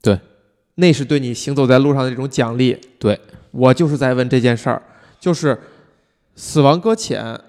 [0.00, 0.20] 对，
[0.76, 2.78] 那是对你行走在路上的一种奖励。
[3.00, 3.18] 对
[3.50, 4.80] 我就是在问这件事儿，
[5.18, 5.58] 就是
[6.36, 7.40] 死亡搁浅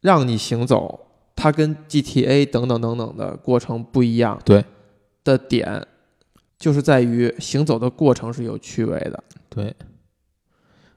[0.00, 1.06] 让你行走，
[1.44, 4.40] 它跟 GTA 等等等等的过程不一样。
[4.46, 4.64] 对
[5.22, 5.86] 的点
[6.58, 9.22] 就是在于行走的过程是有趣味的。
[9.50, 9.76] 对，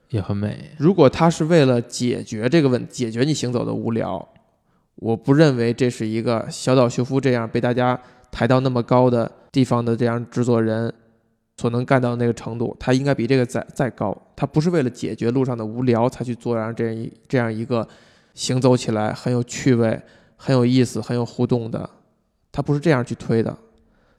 [0.08, 0.72] 也很美。
[0.78, 4.26] 如果它是为了解决这个问解决你行走的无聊，
[4.96, 8.00] 我不认为这是一个小岛秀夫这样被大家
[8.32, 10.94] 抬到那么高的地方的这样制作人
[11.58, 12.74] 所能干到的那个程度。
[12.80, 14.18] 他应该比这个再再高。
[14.34, 17.86] 他不是为了解决路上的无聊才去做这样这样一这样一个
[18.34, 20.00] 行走起来很有趣味、
[20.38, 21.90] 很有意思、很有互动的。
[22.50, 23.56] 他不是这样去推的，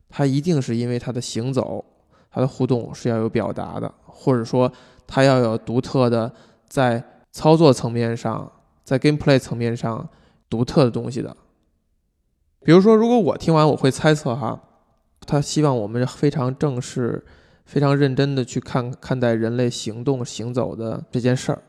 [0.08, 1.84] 他一定是因为他的行走、
[2.30, 4.70] 他的互动是要有表达的，或者说
[5.06, 6.30] 他要有独特的
[6.68, 7.02] 在
[7.32, 8.52] 操作层面上、
[8.84, 10.08] 在 gameplay 层面上
[10.50, 11.36] 独特的东西的。
[12.60, 14.60] 比如说，如果我听完，我会猜测哈，
[15.26, 17.24] 他希望我们非常正式、
[17.64, 21.62] 非常认真的去看看待人类行动、行走的这件事儿，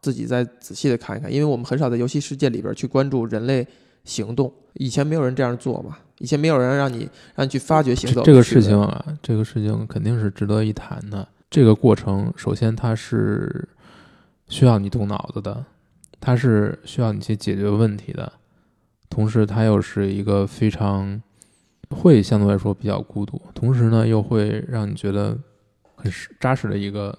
[0.00, 3.66] 自己再仔细的看一看，因为我们很少在游戏世界里边去关注人类
[4.04, 11.28] 行动，以前没有人这样做嘛，以前没有人让你让你去发掘行走这个事情啊，这个事情肯定是值得一谈的。
[11.50, 13.68] 这个过程，首先它是
[14.48, 15.64] 需要你动脑子的，
[16.18, 18.32] 它是需要你去解决问题的。
[19.10, 21.20] 同时，它又是一个非常
[21.90, 25.36] 会相对来说比较孤独，同时呢，又会让你觉得
[25.94, 27.18] 很实扎实的一个。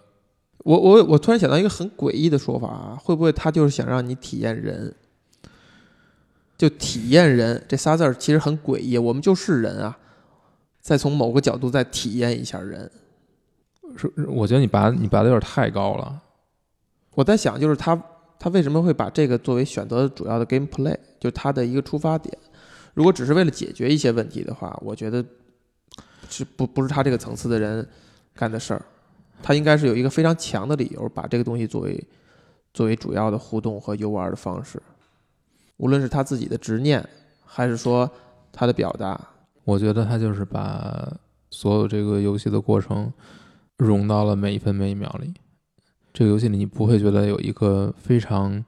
[0.64, 4.94] 我我我突然想到一个很诡异的说法啊，会不会他就是想让你体验人？
[6.58, 9.98] 就体验人这仨字儿其实很诡异，我们就是人啊，
[10.80, 12.90] 再从某个角度再体验一下人。
[13.98, 16.22] 是，我觉得你拔你拔的有点太高了。
[17.16, 18.00] 我在想，就是他
[18.38, 22.38] 他为什么会把这个作为选择主要的 gameplay，就是他的一个出发点。
[22.94, 25.26] 如果只是为了解决一些问题的话，我觉得
[26.30, 27.86] 是不不是他这个层次的人
[28.36, 28.86] 干的事儿。
[29.42, 32.04] 他应该是有一个非常强的理由，把这个东西作为
[32.74, 34.82] 作为主要的互动和游玩的方式。
[35.78, 37.04] 无论是他自己的执念，
[37.44, 38.10] 还是说
[38.52, 39.20] 他的表达，
[39.64, 41.12] 我觉得他就是把
[41.50, 43.12] 所有这个游戏的过程
[43.78, 45.34] 融到了每一分每一秒里。
[46.14, 48.64] 这个游戏里，你不会觉得有一个非常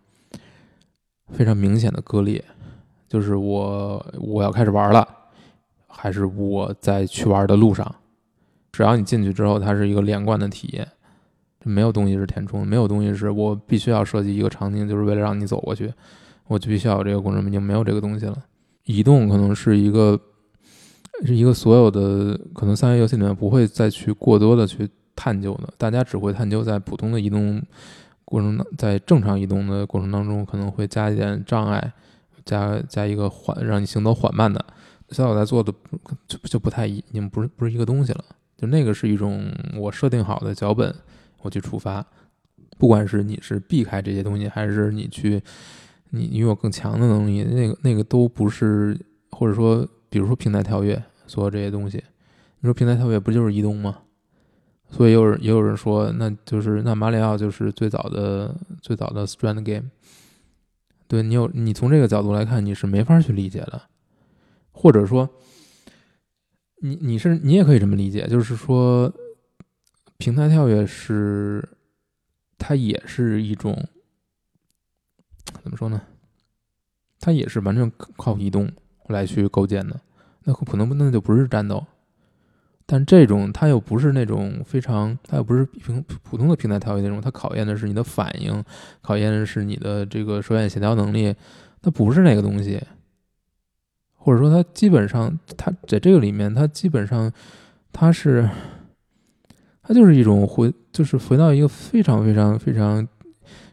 [1.28, 2.44] 非常明显的割裂，
[3.08, 5.08] 就是我我要开始玩了，
[5.88, 7.96] 还是我在去玩的路上。
[8.74, 10.86] 只要你进去之后，它是一个连贯的体验，
[11.64, 15.94] 没有东西是填充，没有东西是我必须要设计一个场景，就是为了让你走过去。
[16.48, 18.38] 我就必须要有这个过程，已经没有这个东西了。
[18.84, 20.20] 移动可能是一个，
[21.24, 27.64] 是一个所有的可能三 A 游戏里面不会再去过多的去探究的，大家只会探究在普通的移动
[28.26, 31.94] 过程当，在正常移动的过程当中可能会加一点障碍，
[32.44, 34.66] 加加一个缓，让你行走缓慢的。
[35.12, 35.72] 小岛在做的
[36.28, 38.26] 就就不太一，已经不是不是一个东西了。
[38.64, 40.96] 就那个是一种我设定好的脚本，
[41.42, 42.06] 我去出发，
[42.78, 45.44] 不管是你是避开这些东西，还是你去。
[46.16, 48.96] 你拥有更强的能力，那个那个都不是，
[49.32, 51.98] 或者说，比如说平台跳跃，所有这些东西，
[52.60, 53.98] 你说平台跳跃不就是移动吗？
[54.92, 59.90] 所以有人也有人说，那就是那马里奥就是最早的最早的 strand game。
[61.08, 63.82] 对你有你从这个角度来看，你是没法去理解的，
[64.72, 65.28] 或者说，
[66.86, 69.10] 你你是你也可以这么理解，就是说，
[70.18, 71.66] 平台跳跃是
[72.58, 73.88] 它也是一种。
[75.64, 76.02] 怎么说呢？
[77.22, 78.70] 它也是完全靠移动
[79.08, 79.98] 来去构建的，
[80.44, 81.86] 那可能不那就不是战斗。
[82.86, 88.62] 但这种它又不是那种非常，它又不是平普通的平台跳跃那种，它考验的是你的反应，
[89.00, 91.34] 考验的是你的这个手眼协调能力，
[91.82, 92.82] 它不是那个东西。
[94.24, 97.32] 或者说，它基本上，它在这个里面，它基本上，
[97.92, 98.50] 它是，
[99.82, 103.08] 它就是一种回，就是回到一个非常非常非常。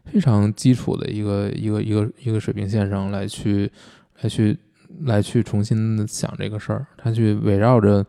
[0.06, 3.70] 非常基础的一个一个一个一个水平线上来去
[4.20, 4.58] 来去
[5.02, 8.04] 来去重新想这个事儿，他去围绕着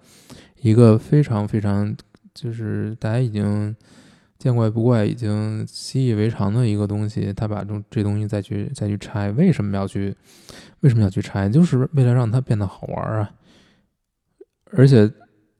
[0.61, 1.95] 一个非常非常
[2.33, 3.75] 就是大家已经
[4.41, 10.15] 见怪不怪、已经习以为常的一个东西，他把这这东西再去再去拆，为什么要去
[10.79, 11.47] 为什么要去拆？
[11.47, 13.31] 就是为了让它变得好玩啊！
[14.71, 15.11] 而且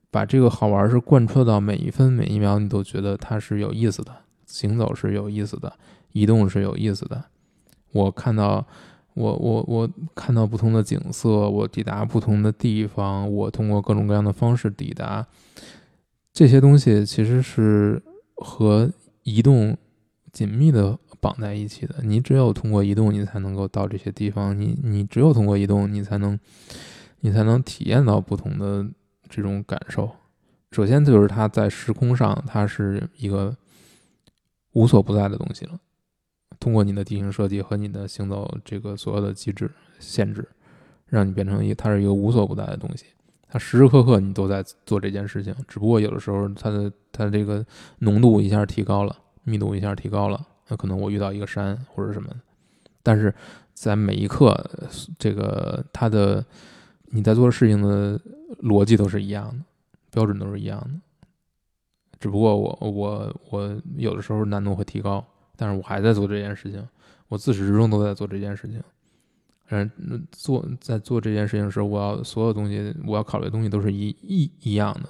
[0.10, 4.12] 把这个好玩是贯彻到每一分每一秒，你都觉得它是有意思的，
[4.48, 5.72] 行走是有意思的，
[6.14, 7.24] 移动是有意思的。
[7.92, 8.66] 我看到。
[9.14, 15.28] 我我我看到不同的景色，我抵达不同的地方，我通过各种各样的方式抵达，
[16.32, 18.02] 这些东西其实是
[18.42, 18.92] 和
[19.24, 19.78] 移动
[20.32, 21.96] 紧密的绑在一起的。
[22.04, 24.58] 你只有通过移动，你才能够到这些地方。
[24.58, 26.40] 你你只有通过移动，你才能
[27.20, 28.86] 你才能体验到不同的
[29.30, 30.10] 这种感受。
[30.72, 33.56] 首先就是它在时空上，它是一个
[34.72, 35.80] 无所不在的东西了。
[36.60, 39.70] 通过你的地形设计和你的行走这个所有的机制
[40.00, 40.48] 限制，
[41.08, 43.06] 让你变成一，它是一个无所不在的东西。
[43.52, 47.64] 它时时刻刻你都在做这件事情，只不过有的时候它的它这个
[48.00, 52.30] 浓度一下提高了，密度一下提高了，那可能我遇到一个山或者什么，
[53.04, 53.36] 但是
[53.74, 54.58] 在每一刻，
[55.20, 56.44] 这个它的
[57.08, 58.18] 你在做的事情的
[58.62, 59.66] 逻辑都是一样的，
[60.12, 60.92] 标准都是一样的，
[62.22, 65.22] 只不过我我我有的时候难度会提高。
[65.58, 66.84] 但是我还在做这件事情，
[67.28, 68.82] 我自始至终都在做这件事情。
[69.72, 75.10] 嗯，做在做这件事情时，我要所有东西，我要考虑的东西都是一一一样的，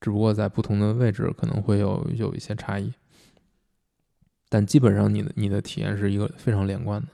[0.00, 2.92] 只不过在不同的位置可能会有有一些差异。
[4.50, 7.08] 但基本上，你的你的体验是一个非常连贯的。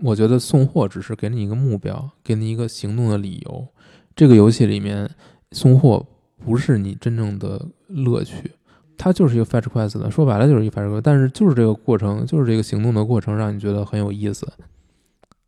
[0.00, 3.68] 我觉得送货只是给你一个目标，给你一个行动的理由。
[4.16, 5.08] 这个游戏里面
[5.52, 6.04] 送货
[6.44, 8.50] 不是你真正的乐趣。
[8.98, 14.50] 它就是一个 fetch quest 的，说白了就是一个 fetch quest，但是就是这个过程，就是这个行动的过程，让你觉得很有意思。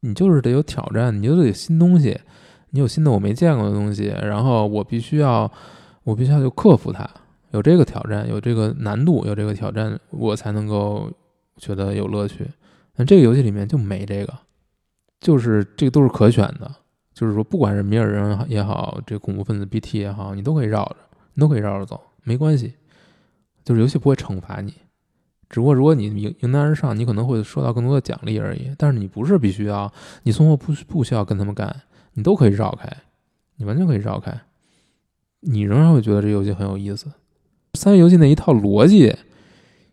[0.00, 2.18] 你就是得有挑战，你就得有新东西，
[2.70, 5.50] 你有新的我没见过的东西，然后我必须要，
[6.04, 7.08] 我必须要去克服它，
[7.50, 11.10] 有这个挑战，有这个难度，有这个挑战，我才能够
[11.56, 12.46] 觉得有乐趣。
[12.96, 14.32] 那这个游戏里面就没这个，
[15.20, 16.70] 就是这个都是可选的，
[17.14, 20.96] 就是说不管是米尔人也好，这恐怖分子 BT 也好，你都可以绕着，
[21.34, 22.74] 你都可以绕着走，没关系。
[23.64, 24.72] 就是游戏不会惩罚你，
[25.50, 28.70] 只不过如果你迎迎难而上，你可能会收到更多的奖励而已。
[28.76, 29.92] 但是你不是必须要，
[30.22, 31.82] 你送货不不需要跟他们干，
[32.14, 32.90] 你都可以绕开，
[33.56, 34.38] 你完全可以绕开，
[35.40, 37.06] 你仍然会觉得这游戏很有意思。
[37.74, 39.16] 三 A 游戏那一套逻辑，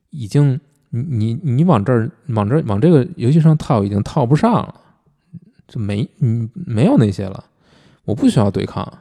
[0.09, 4.75] 已经你你你往这儿往这儿往这个游戏上套，已经套不上了，
[5.67, 7.45] 就没你没有那些了，
[8.05, 8.99] 我不需要对抗。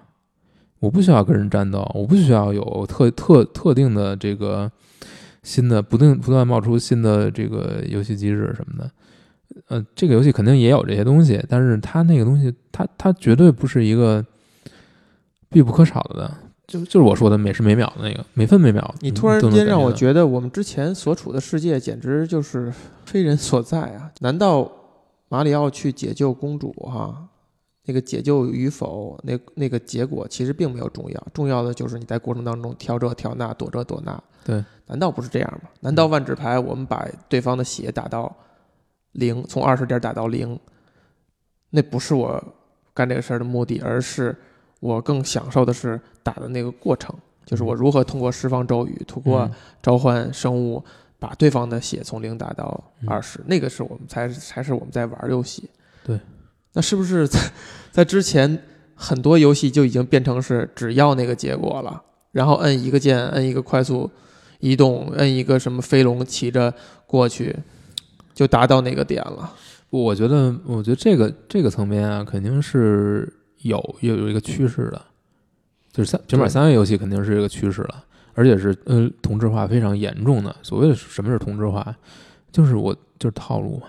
[0.80, 4.70] 我不需要跟人战斗，我不需要有特特特定的这个
[5.44, 8.90] 新的不定不断冒出新的这个游戏机制什么的。
[9.68, 14.24] 呃，这个游戏肯定也有这些东西，但是它那个东西，它它绝对不是一个
[15.48, 16.28] 必不可少的，
[16.66, 18.94] 就就是我说的每时每秒的那个每分每秒。
[19.00, 22.72] 你突然间让我觉得我们之前所处的世界简直就是
[23.04, 24.10] 非人所在啊！
[24.20, 24.70] 难道
[25.28, 27.28] 马里奥去解救公主哈？
[27.86, 34.22] 那个解救与否，那那个结果其实并没有重要，重要的就是你在过程当中调这调那，躲这躲那。
[34.42, 35.68] 对，难道不是这样吗？
[35.80, 38.34] 难道万智牌我们把对方的血打到
[39.12, 40.58] 零，从二十点打到零，
[41.70, 42.42] 那不是我
[42.94, 44.34] 干这个事儿的目的，而是
[44.80, 47.14] 我更享受的是打的那个过程，
[47.44, 49.50] 就是我如何通过释放咒语，通过
[49.82, 50.82] 召唤生物，
[51.18, 55.68] 把对方的血从零打到二十，那个是我们才才是我们在玩游戏。
[56.02, 56.18] 对。
[56.74, 57.40] 那是不是在
[57.90, 58.62] 在之前
[58.94, 62.02] 很多游戏就已经变成是只要那个结果了，
[62.32, 64.10] 然后摁一个键，摁一个快速
[64.60, 66.72] 移动，摁一个什么飞龙骑着
[67.06, 67.56] 过去，
[68.34, 69.52] 就达到那个点了？
[69.90, 75.00] 我觉得，我觉得这个这个层面啊，肯定是有有有一个趋势的，
[75.92, 78.04] 就是三平板三 A 游戏肯定是一个趋势了，
[78.34, 80.54] 而且是呃同质化非常严重的。
[80.62, 81.94] 所谓的什么是同质化，
[82.50, 83.86] 就是我就是套路嘛。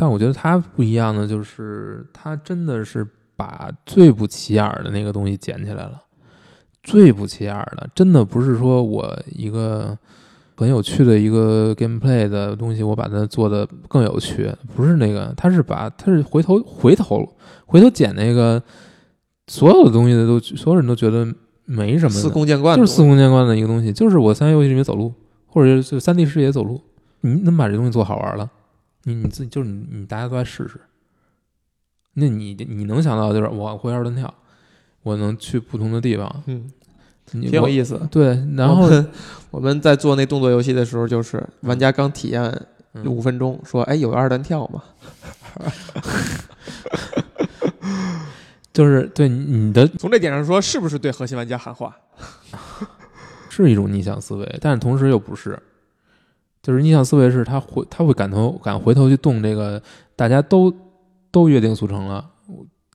[0.00, 6.00] 但我觉得他不一样的就是，他真的是把最不起眼的那个东西捡起来了。
[6.84, 9.98] 最不起眼的，真的不是说我一个
[10.56, 17.28] 很有趣的一个 gameplay 的东西，我把它做的更有趣，不是那个，他是把他是回头回头
[17.66, 18.62] 回头捡那个
[19.48, 21.26] 所有的东西的都，所有人都觉得
[21.64, 25.12] 没什么，司空见惯，就是司空见惯的一个东西，就是我三 A 游戏里面走路，
[25.48, 26.80] 或者就三 D 视野走路，
[27.22, 28.48] 你能把这东西做好玩了？
[29.08, 30.78] 你你自己就是你你大家都来试试，
[32.14, 34.32] 那你你能想到就是我会二段跳，
[35.02, 36.70] 我能去不同的地方，嗯，
[37.26, 37.98] 挺有意思。
[38.10, 38.90] 对， 然后
[39.50, 42.66] 我们在做那动作游戏的时候，就是玩家刚体验
[43.06, 44.82] 五分钟，说：“哎，有二段跳吗？
[48.72, 51.96] ”就是对你你的 从这点上说，是不是对核心玩家喊话？
[53.48, 55.58] 是一种逆向思维，但是同时又不是。
[56.68, 59.82] 就是逆向思维是他回他会敢头敢回头去动这个，
[60.14, 60.70] 大家都
[61.30, 62.30] 都约定俗成了，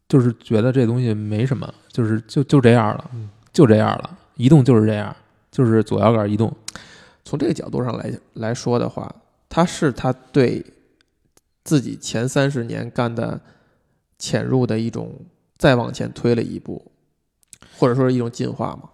[0.07, 5.15] 就是觉得这东西没什么，就是就就这样了，嗯就这样了，移动就是这样，
[5.49, 6.55] 就是左摇杆移动。
[7.25, 9.11] 从这个角度上来来说的话，
[9.49, 10.63] 他是他对
[11.63, 13.41] 自己前三十年干的
[14.19, 15.11] 潜入的一种
[15.57, 16.91] 再往前推了一步，
[17.79, 18.91] 或者说是一种进化嘛，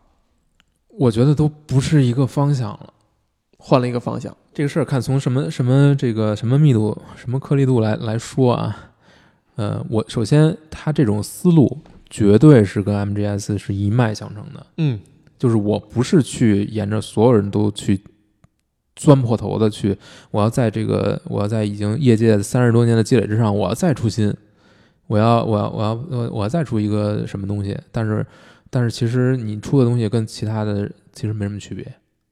[0.88, 2.94] 我觉得都不是一个方向了。
[3.62, 4.34] 换了一个方向。
[4.60, 8.92] 这个事儿看从什么什么这个什么密度、什么颗粒度来来说啊，
[9.56, 11.80] 呃，我首先他这种思路
[12.10, 15.00] 绝对是跟 MGS 是一脉相承的，嗯。
[15.38, 18.04] 就是我不是去沿着所有人都去
[18.98, 19.98] 钻破头的去，
[20.30, 24.36] 我要在这个我要在已经业界三十多年的积累之上，我要再出新，
[25.08, 28.28] 我要我要我要我我要再出一个什么东西，但是
[28.70, 31.86] 但是其实你出的东西跟其他的其实没什么区别，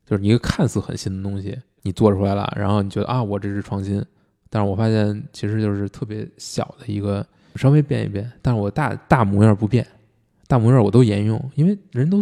[0.05, 1.57] 就是一个看似很新的东西，
[1.87, 4.03] 你做出来了，然后你觉得啊我这是创新，
[4.49, 7.25] 但是我发现其实就是特别小的一个
[7.55, 9.87] 稍微变一变，但是我大大模样不变，
[10.47, 12.21] 大模样我都沿用，因为人都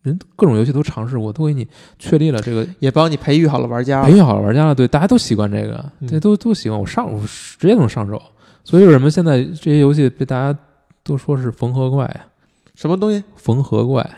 [0.00, 1.68] 人各种游戏都尝试，过都给你
[1.98, 4.16] 确立了这个也帮你培育好了玩家培。
[4.16, 7.20] 育好了玩家了，对，大家都习惯这个，嗯这都都喜欢，我上我
[7.58, 8.20] 直接能上手，
[8.64, 10.58] 所以为什么现在这些游戏被大家
[11.02, 12.26] 都说是缝合怪啊？
[12.74, 14.08] 什么东西缝合怪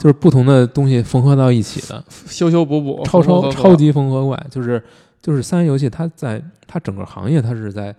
[0.00, 4.82] 就是不同的东西缝合到一起的，修修补补，超超超级缝合怪，就是
[5.20, 7.94] 就是三 A 游戏，它在它整个行业它是在，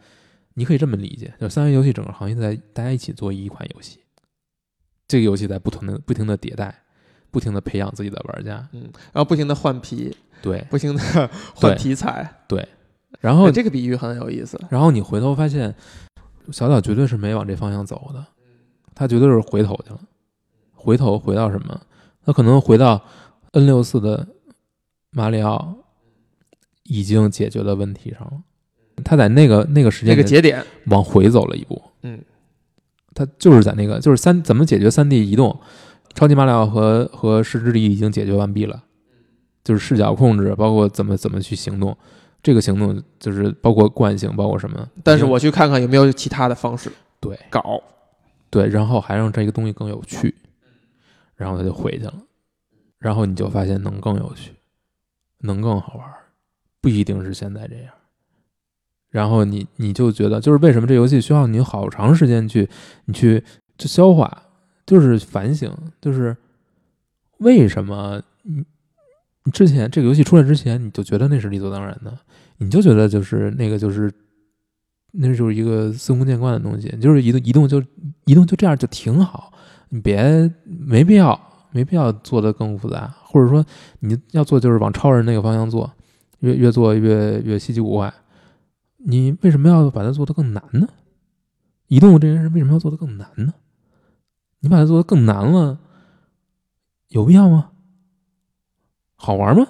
[0.56, 4.00] 你可以这么理解，就是三 A 游戏整个行业在大家一起做一款游戏，
[5.08, 6.74] 这个游戏在不同的不停的迭代，
[7.30, 8.82] 不停的培养自己的玩家，嗯，
[9.14, 10.66] 然后不停的换皮，对。
[10.72, 12.28] 不停的换题材。
[12.48, 12.68] 对。
[13.20, 14.60] 然后哎这个比喻很有意思。
[14.70, 15.76] 然后你回头发现，
[16.52, 18.26] 小岛绝对是没往这方向走的，
[18.96, 20.00] 他绝对是回头去了，
[20.74, 21.80] 回头回到什么？
[22.26, 23.02] 他可能回到
[23.52, 24.28] N 六四的
[25.12, 25.76] 马里奥
[26.84, 28.42] 已经解决的问题上了，
[29.04, 32.22] 他在那个那个时间那个节点，往回走了一步，嗯，
[33.14, 35.60] 他就是在那个就是三怎么解决三 D 移动，
[36.14, 38.84] 超级马里奥和和失之力已经解决完毕了，
[39.64, 41.98] 就是视角控制，包括怎么怎么去行动。
[42.44, 44.90] 这个行动就是包括惯性，包括什么？
[45.04, 47.40] 但是我去看看有没有其他的方式对。
[47.52, 47.80] 搞。
[48.50, 50.34] 对，然后还让这个东西更有趣，
[51.42, 52.14] 然后他就回去了，
[53.00, 54.52] 然后你就发现能更有趣，
[55.40, 56.18] 能更好玩儿，
[56.80, 57.92] 不一定是现在这样。
[59.10, 62.70] 然后你你就觉得，就是为什么这游戏需要你好长时间去
[63.06, 63.44] 你去
[63.80, 64.44] 去消化，
[64.86, 66.38] 就是反省，就是
[67.40, 68.64] 为什么你
[69.44, 72.16] 你之前这个游戏出来之前，你就觉得那是理所当然的，
[72.60, 74.14] 你就觉得就是那个就是
[75.10, 77.84] 那就是一个司空见惯的东西，就是移动移动就
[78.26, 79.51] 移动就这样就挺好，
[79.94, 81.40] 你别没必要
[81.72, 83.64] 没必要做的更复杂，或者说
[84.00, 85.92] 你要做就是往超人那个方向做，
[86.40, 88.14] 越越做越越稀奇古怪，
[88.98, 90.88] 你为什么要把它做得更难呢？
[91.88, 93.54] 移动这件事为什么要做得更难呢？
[94.62, 95.80] 你把它做得更难了，
[97.10, 97.72] 有必要吗？
[99.16, 99.68] 好玩吗？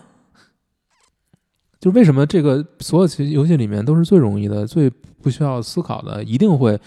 [1.80, 6.80] 就为什么这个所有其游戏里面都是最容易的、最不需要思考的，一定会，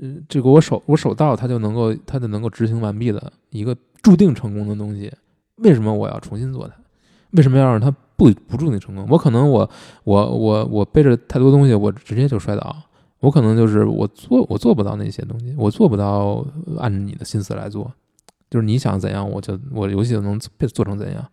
[0.00, 5.12] 呃，这个我手我手到它就能够它就能够执行完毕的一个注定成功的东西，
[5.56, 6.74] 为什么我要重新做它？
[7.32, 9.06] 为什么要让它不不注定成功？
[9.10, 9.68] 我可能我
[10.04, 12.74] 我我我背着太多东西，我直接就摔倒。
[13.20, 16.46] 我可能就是我做我做不到那些东西，我做不到
[16.78, 17.92] 按你的心思来做，
[18.48, 21.26] 就是你想怎样，我就我游戏就能变做成怎样。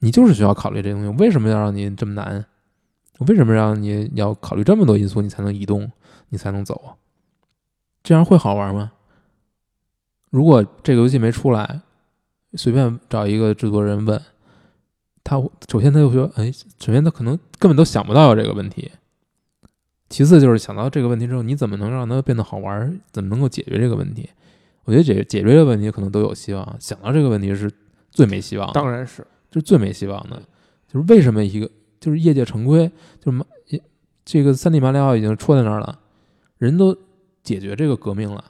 [0.00, 2.42] 你就是需要考虑这东西，为什么要让你这么难？
[3.26, 5.90] 为什么让你要考虑这么多因素，你才能移动，
[6.30, 6.96] 你才能走？
[8.02, 8.92] 这样会好玩吗？
[10.30, 11.80] 如果这个游戏没出来，
[12.54, 14.20] 随便找一个制作人问
[15.24, 18.90] 他，首先他就说，哎，首先他可能根本都想不到有这个问题。
[20.08, 22.98] 其次就是想到这个问题之后，你怎么能让它变得好玩？
[23.12, 24.30] 怎么能够解决这个问题？
[24.84, 27.70] 我觉得解解决这个问题可能都有希望，想到这个问题是
[28.10, 28.72] 最没希望的。
[28.72, 30.42] 当然是，就是最没希望的。
[30.90, 31.70] 就是为什么一个
[32.00, 32.90] 就是业界成规，
[33.20, 33.44] 就是马
[34.24, 35.98] 这个三 D 马里奥已经戳在那儿了，
[36.56, 36.96] 人都
[37.42, 38.44] 解决这个革命了，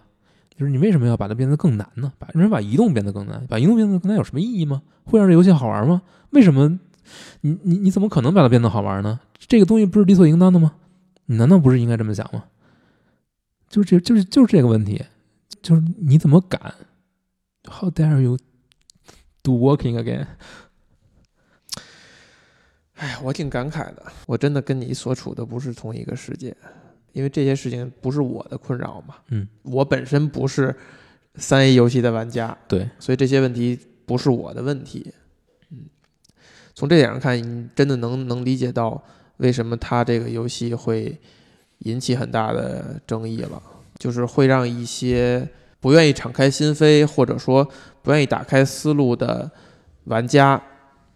[0.57, 2.12] 就是你为什么要把它变得更难呢？
[2.18, 3.47] 把为什么把移动变得更难？
[3.47, 4.82] 把移动变得更难有什么意义吗？
[5.05, 6.03] 会让这游戏好玩吗？
[6.30, 6.78] 为什么
[7.41, 9.20] 你你你怎么可能把它变得好玩呢？
[9.39, 10.74] 这个东西不是理所应当的吗？
[11.26, 12.45] 你难道不是应该这么想吗？
[13.68, 15.05] 就是这就是就是这个问题，
[15.62, 16.74] 就是你怎么敢
[17.64, 18.39] ？How dare you
[19.43, 20.26] do walking again？
[22.95, 24.03] 哎，我挺感慨的。
[24.26, 26.57] 我真的跟你所处的不是同一个世界。
[27.13, 29.17] 因为这些事情不是我的困扰嘛。
[29.29, 30.75] 嗯，我本身不是
[31.35, 35.13] 三 A 游戏的玩家，对，所以这些问题不是我的问题。
[35.71, 35.87] 嗯，
[36.75, 39.03] 从这点上看，你真的能能理解到
[39.39, 41.19] 为什么他这个游戏会
[41.81, 43.63] 引起很大的争议了，
[43.99, 45.49] 就是会让一些
[45.81, 47.69] 不愿意敞开心扉，或者说
[48.03, 49.51] 不愿意打开思路的
[50.05, 50.61] 玩家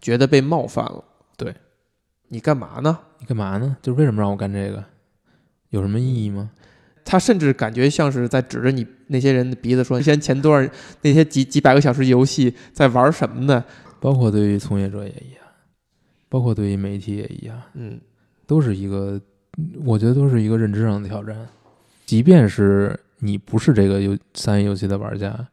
[0.01, 1.05] 觉得被冒犯了。
[1.37, 1.53] 对，
[2.29, 2.97] 你干嘛呢？
[3.19, 3.77] 你干嘛呢？
[3.83, 4.85] 就是为什么让我干这个？
[5.73, 6.51] 有什么意义吗？
[7.05, 10.71] 他甚至感觉像是在指着你那些人的鼻子说：“你先前多少
[11.01, 13.65] 那些几几百个小时游戏在玩什么呢
[13.99, 15.43] 包括对于从业者也一样，
[16.29, 18.01] 包括对于媒体也一样，？”嗯，
[18.47, 19.21] 都是一个，
[19.85, 21.37] 我觉得都是一个认知上的挑战。
[22.07, 25.49] 即便是你不是这个游三 A 游戏的玩家，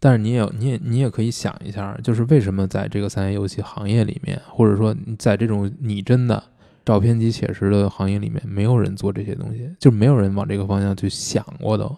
[0.00, 6.42] 但是你也有你也你也可以想一下，就是为什么在这个三 A 游戏行业里面，或者说在这种拟真的
[6.88, 11.94] 照片机写实的行业里面，没有人做这些东西，就没有人往这个方向去想过都。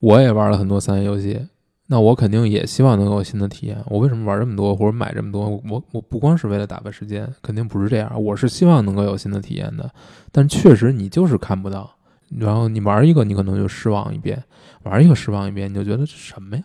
[0.00, 1.46] 我也玩了很多三 A 游戏，
[1.86, 3.80] 那我肯定也希望能有新的体验。
[3.86, 5.62] 我为什么玩这么多或者买这么多？
[5.70, 8.20] 我我不光是为了打发时间，肯定不是这样。
[8.20, 9.88] 我是希望能够有新的体验的，
[10.32, 11.96] 但确实你就是看不到。
[12.36, 14.36] 然后你玩一个，你可能就失望一遍；
[14.82, 16.64] 玩一个失望一遍，你就觉得这什么呀？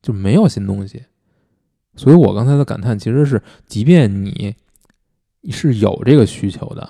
[0.00, 1.02] 就没有新东西。
[1.96, 4.54] 所以我刚才的感叹其实是，即便你
[5.50, 6.88] 是有这个需求的，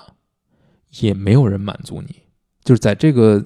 [1.01, 2.17] 也没有人满足你。
[2.63, 3.45] 就是在这个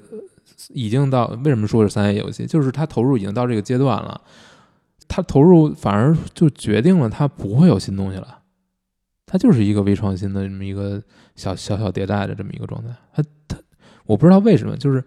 [0.69, 4.21] 已经到为什么说是三 A 游戏，就是他投入已经到这个阶段了，
[5.07, 8.41] 他投入反而就决定了他不会有新东西了，
[9.27, 11.03] 它就是一个微创新的这么一个
[11.37, 12.89] 小小小迭代的这么一个状态。
[13.13, 13.57] 它它
[14.05, 15.03] 我不知道为什么，就是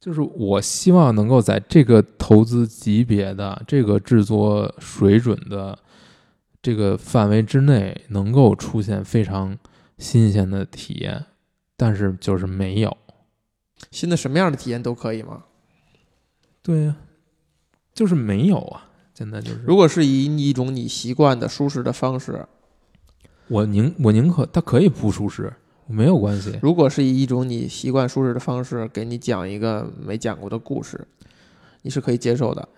[0.00, 5.78] 就是我希望能够在这个投资级别的这个制作水准的
[6.62, 9.58] 这个范围之内，能够出现非常
[9.98, 11.26] 新鲜的体验，
[11.76, 12.96] 但是就是没有。
[13.90, 15.42] 新的什么样的体验都可以吗？
[16.62, 16.96] 对呀、
[17.92, 18.88] 就是没有啊！
[19.12, 22.46] 现在就是，如果是以一种你习惯的舒适的方式，
[23.48, 25.52] 我宁我宁可它可以不舒适，
[25.88, 26.56] 没有关系。
[26.62, 31.04] 如果是以一种你习惯舒适的方式给你讲一个没讲过的故事，
[31.82, 32.68] 你是可以接受的。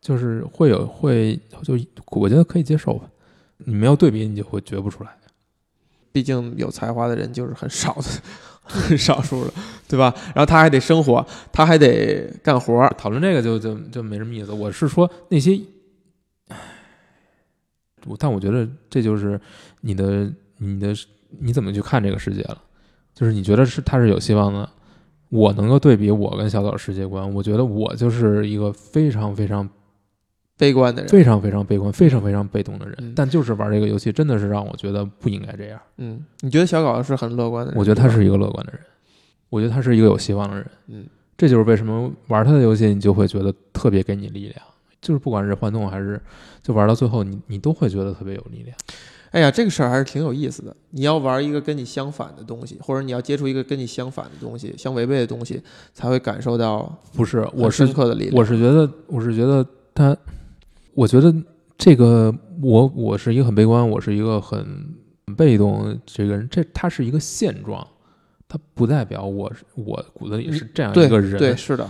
[0.00, 1.78] 就是会有会就
[2.12, 3.08] 我觉得可以接受吧。
[3.58, 5.10] 你没有对比，你就会觉不出来。
[6.10, 8.04] 毕竟有才华的人就是很少的，
[8.62, 9.52] 很少数的，
[9.86, 10.12] 对吧？
[10.34, 12.88] 然后他还得生活，他还得干活儿。
[12.96, 14.52] 讨论这个就就就没什么意思。
[14.52, 15.60] 我是说那些，
[16.48, 16.56] 唉
[18.06, 19.38] 我但我觉得这就是
[19.82, 20.94] 你的你的
[21.38, 22.62] 你怎么去看这个世界了？
[23.14, 24.68] 就是你觉得是他是有希望的。
[25.28, 29.68] 我能够对比我跟小岛世界观，我觉得我就是一个非常非常
[30.58, 32.94] 悲观的人，非常非常悲观、非常非常被动的人。
[32.98, 35.80] 嗯但就是玩这个游戏，真的是让我觉得不应该这样。
[35.96, 37.78] 嗯，你觉得小稿是很乐观的人？
[37.78, 38.82] 我觉得他是一个乐观的人，
[39.48, 40.66] 我觉得他是一个有希望的人。
[40.88, 41.06] 嗯，
[41.36, 44.56] 这就是为什么玩他的游戏，你就会觉得特别给你力量。
[45.00, 46.20] 就是不管是幻动还是
[46.60, 48.76] 就玩到最后，你你都会觉得特别有力量。
[49.30, 50.74] 哎呀，这个事儿还是挺有意思的。
[50.90, 55.62] 你要玩一个跟你相反的东西，或者你要接触一个跟你相反的东西、相违背的东西，
[55.94, 58.34] 才会感受到不是，我深刻的力量。
[58.34, 60.16] 我是觉得我是觉得他，
[60.98, 61.32] 我觉得
[61.76, 64.58] 这个我我是一个很悲观，我是一个很
[65.28, 67.86] 很被动这个人，这他是一个现状，
[68.48, 71.38] 他不代表我是我骨子里是这样一个人。
[71.38, 71.88] 对，是的，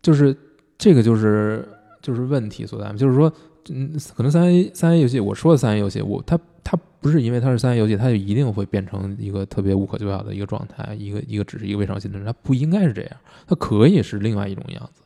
[0.00, 0.36] 就是
[0.78, 1.68] 这个就是
[2.00, 3.32] 就是问题所在，就是说，
[3.70, 13.16] 嗯，可能三 A 三 A 游戏，我说的三 A 游戏，我它它不是因为它是三 A 游戏，它就一定会变成一个特别无可救药的一个状态，一个一个只是一个微创新的人，它不应该是这样，
[13.48, 15.02] 它可以是另外一种样子。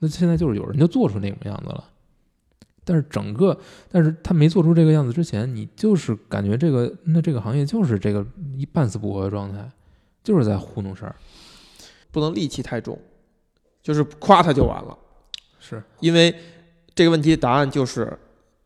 [0.00, 1.84] 那现在就是有人就做出那种样子了，
[2.90, 3.56] 但是整个，
[3.88, 8.26] 但是他没做出这个样子之前，你就是感觉这个那这个行业就是这个
[8.56, 9.70] 一半死不活的状态，
[10.24, 11.14] 就是在糊弄事儿。
[12.10, 12.98] 不能戾气太重，
[13.80, 14.98] 就是夸他就完了。
[15.60, 16.34] 是因为
[16.96, 18.12] 这个问题答案就是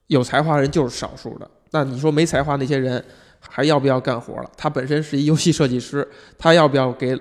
[0.06, 1.50] 有才华人就是少数的。
[1.70, 3.04] 那你说没才华那些人
[3.38, 4.50] 还要不要干活了？
[4.56, 6.08] 他本身是一游戏设计师，
[6.38, 7.14] 他要不要给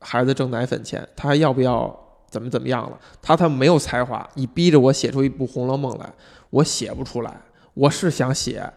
[0.00, 1.08] 孩子挣奶粉钱？
[1.14, 1.96] 他还要不要
[2.28, 2.98] 怎么怎么样了？
[3.22, 6.12] 他他没有才华，你逼着我写出一部《红楼梦》来，
[6.50, 7.40] 我写不出来。
[7.74, 8.70] 我是想写，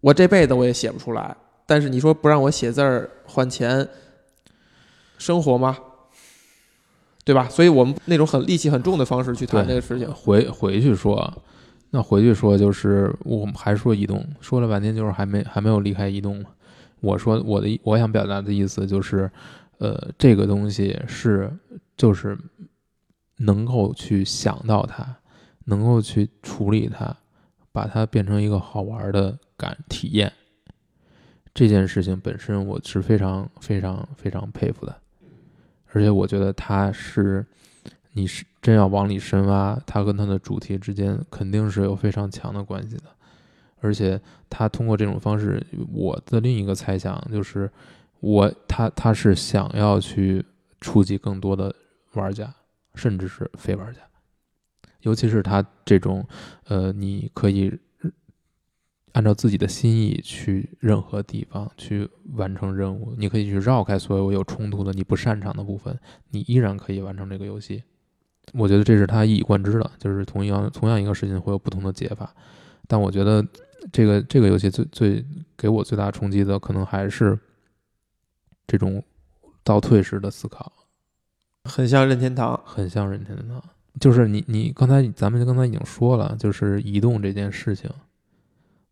[0.00, 1.36] 我这辈子我也写不出来。
[1.64, 3.88] 但是你说不让我写字儿换钱，
[5.18, 5.76] 生活吗？
[7.24, 7.48] 对吧？
[7.48, 11.42] 所以我们那种很戾气很重的方式去谈这个事情，回回去说，
[11.90, 16.50] 那回去说就是我们还说移动，说了半天就是还没还没有离开移动嘛。
[17.00, 19.28] 我说我的我想表达的意思就是，
[19.78, 21.50] 呃，这个东西是
[21.96, 22.38] 就是
[23.38, 25.16] 能够去想到它，
[25.66, 27.16] 能够去处理它，
[27.70, 30.32] 把它变成一个好玩的感体验。
[31.54, 34.96] 这件事情本身我是非常非常非常佩服的，
[35.92, 37.46] 而且我觉得它是
[38.12, 43.04] 你是真要往里深挖，它跟它的主题之间肯定是有非常强的关系的。
[43.80, 47.70] 而且他通过这种方式，我的另一个猜想就是，
[48.20, 50.44] 我他他是想要去
[50.80, 51.72] 触及更多的
[52.14, 52.52] 玩家，
[52.94, 54.00] 甚至是非玩家，
[55.06, 56.26] 尤其是他这种，
[56.64, 57.72] 呃，你可以
[59.12, 65.96] 按照自己的心意去任何地方去完成任务，你可以去绕开所有有冲突的你不擅长的部分，
[66.30, 67.84] 你依然可以完成这个游戏。
[68.52, 72.34] 我觉得这是他一以贯之的，就是同样同样一个事情会有不同的解法，
[72.88, 73.46] 但我觉得
[73.92, 75.24] 这个这个游戏最最
[75.56, 77.38] 给我最大冲击的，可能还是
[78.66, 79.02] 这种
[79.62, 80.72] 倒退式的思考，
[81.64, 82.60] 很像任天堂。
[82.64, 83.62] 很像任天堂。
[83.98, 87.90] 就是你你刚才咱们刚才已经说了，就是移动这件事情，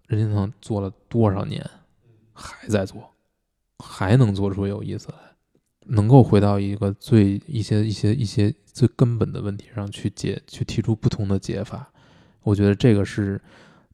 [0.06, 1.64] 任天堂做了多少年，
[2.32, 3.10] 还在做，
[3.78, 5.18] 还能做出有意思来，
[5.86, 11.90] 能够回到一个最一些一些一些最根本的问题上去解，去提出不同的解法。
[12.42, 13.40] 我觉得这个是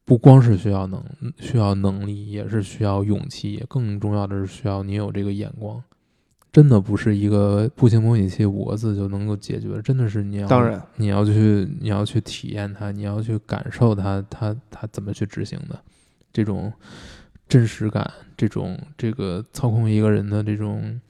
[0.04, 1.04] 不光是需要能
[1.38, 5.82] 需要能力，也是需要勇气，也更重要的是需要你有这个眼光。
[6.52, 15.78] 真的不是一个步行模拟器五个字就能够解决，真的是你要当然，你要去你要去体验它，你要去感受它，它它怎么去执行的，
[16.32, 16.72] 这种
[17.48, 21.00] 真实感，这种这个操控一个人的这种，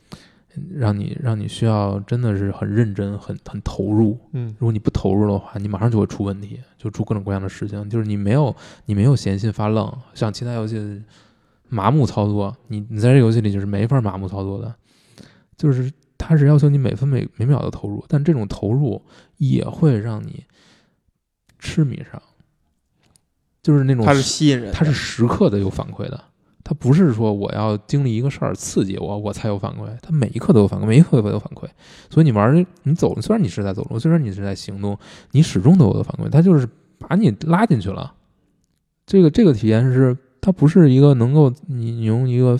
[0.74, 4.18] 让你让你需要真的是很认真、很很投入。
[4.32, 7.88] 嗯，如果你不投入的话，你马上就会出问题，就出各种各样的事情。
[7.88, 11.02] 就是你没有你没有闲心发愣，像其他游戏
[11.68, 14.74] 麻木操作，你你在这游戏里就是没法麻木操作的，
[15.60, 19.02] 就是它是要求你每分每每秒的投入，但这种投入
[19.36, 20.42] 也会让你
[21.58, 22.22] 痴迷上，
[23.62, 26.18] 就是那种它是吸引人的，它是时刻的有反馈的，
[26.64, 31.68] 它不是说我要经历一个事儿刺激我，我才有反馈，它每一刻都有反馈，每一刻都有反馈。
[32.08, 34.98] 所以你玩儿你走，虽然你是在走路，虽然你是在行动，
[35.32, 36.66] 你始终都有反馈，它就是
[36.98, 38.14] 把你拉进去了。
[39.04, 42.58] 这个这个体验是它不是一个能够你你用一个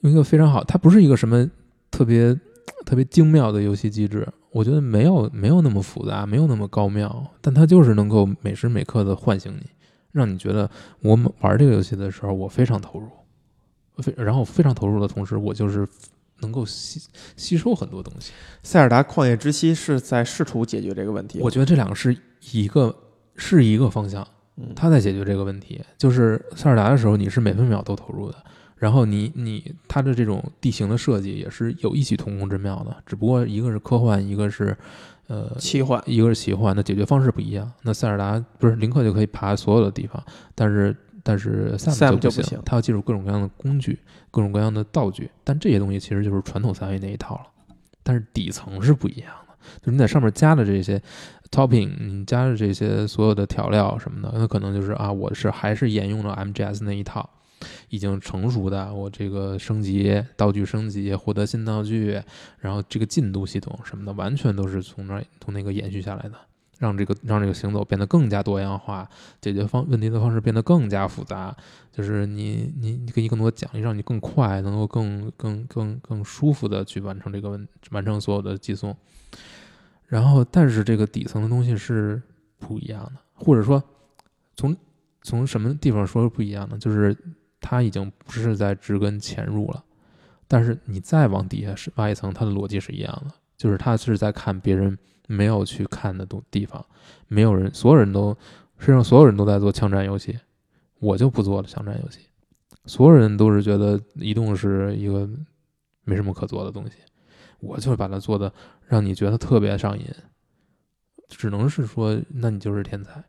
[0.00, 1.48] 用一个非常好，它不是一个什么
[1.90, 2.38] 特别
[2.84, 9.66] 特别精妙的游戏机制，我觉得没有没有那么复杂，没有那么高妙，但它就是能够每时每刻的唤醒你，
[10.12, 10.70] 让你觉得
[11.00, 13.08] 我玩这个游戏的时候我非常投入，
[14.02, 15.86] 非然后非常投入的同时，我就是
[16.40, 17.00] 能够吸
[17.36, 18.32] 吸收很多东西。
[18.62, 21.40] 塞尔达旷野之息是在试图解决这个问题。
[21.40, 22.16] 我觉得这两个是
[22.52, 22.94] 一个
[23.36, 24.26] 是一个方向，
[24.56, 25.82] 嗯，他在解决这个问题。
[25.96, 28.36] 就是塞尔达的时候，你是每分秒都投入的，
[28.76, 34.76] 然后你你它的这种地形的设计也是有异曲同工之妙的，只不过一个是科幻，一个是
[35.28, 37.72] 呃奇幻，一个是奇幻，那解决方式不一样。
[37.82, 40.22] 那塞尔达不是林克就可以爬所有的地方，
[40.54, 43.98] 但是但是 Sam Sam 就不不行他要借助各种各样的工具、
[44.30, 47.46] 各种各样的道具，但这些东西其实就是传统三维那一套了，
[48.02, 51.02] 但是底层是不一样的，就是你在上面加的这些
[51.50, 57.28] topping，你加的这些所有的调料什么的，那可能就是啊，我是还是沿用了 MGS 那一套。
[57.88, 62.22] 已经成熟的，我这个升级道具升级，获得新道具，
[62.58, 66.34] 然后这个进度系统什么的，完全都是从那从那个延续下来的，
[66.78, 69.08] 让这个让这个行走变得更加多样化，
[69.40, 71.56] 解决方问题的方式变得更加复杂。
[71.90, 78.94] 就是你你你给你更多奖励，让你更快，能够更更更更舒服的去完成这个问完成所有的寄送。
[80.06, 82.20] 然后，但是这个底层的东西是
[82.58, 83.82] 不一样的，或者说
[84.54, 84.76] 从
[85.22, 87.16] 从什么地方说是不一样的，就是。
[87.68, 89.84] 它已经不是在植根潜入了，
[90.46, 94.96] 但是你再往底下是挖一层，它的逻辑是一样的，就是它是在看别人
[95.26, 96.86] 没有去看的东地方，
[97.26, 98.32] 没有人，所有人都
[98.78, 100.38] 世上所有人都在做枪战游戏，
[101.00, 102.20] 我就不做了枪战游戏，
[102.84, 105.28] 所有人都是觉得移动是一个
[106.04, 106.92] 没什么可做的东西，
[107.58, 108.52] 我就会把它做的
[108.86, 110.06] 让你觉得特别上瘾，
[111.28, 113.24] 只能是说，那你就是天才，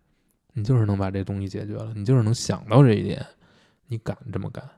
[0.53, 3.25] 你就是能把这东西解决了，你就是能想到这一点。
[3.87, 4.69] 你敢这么干？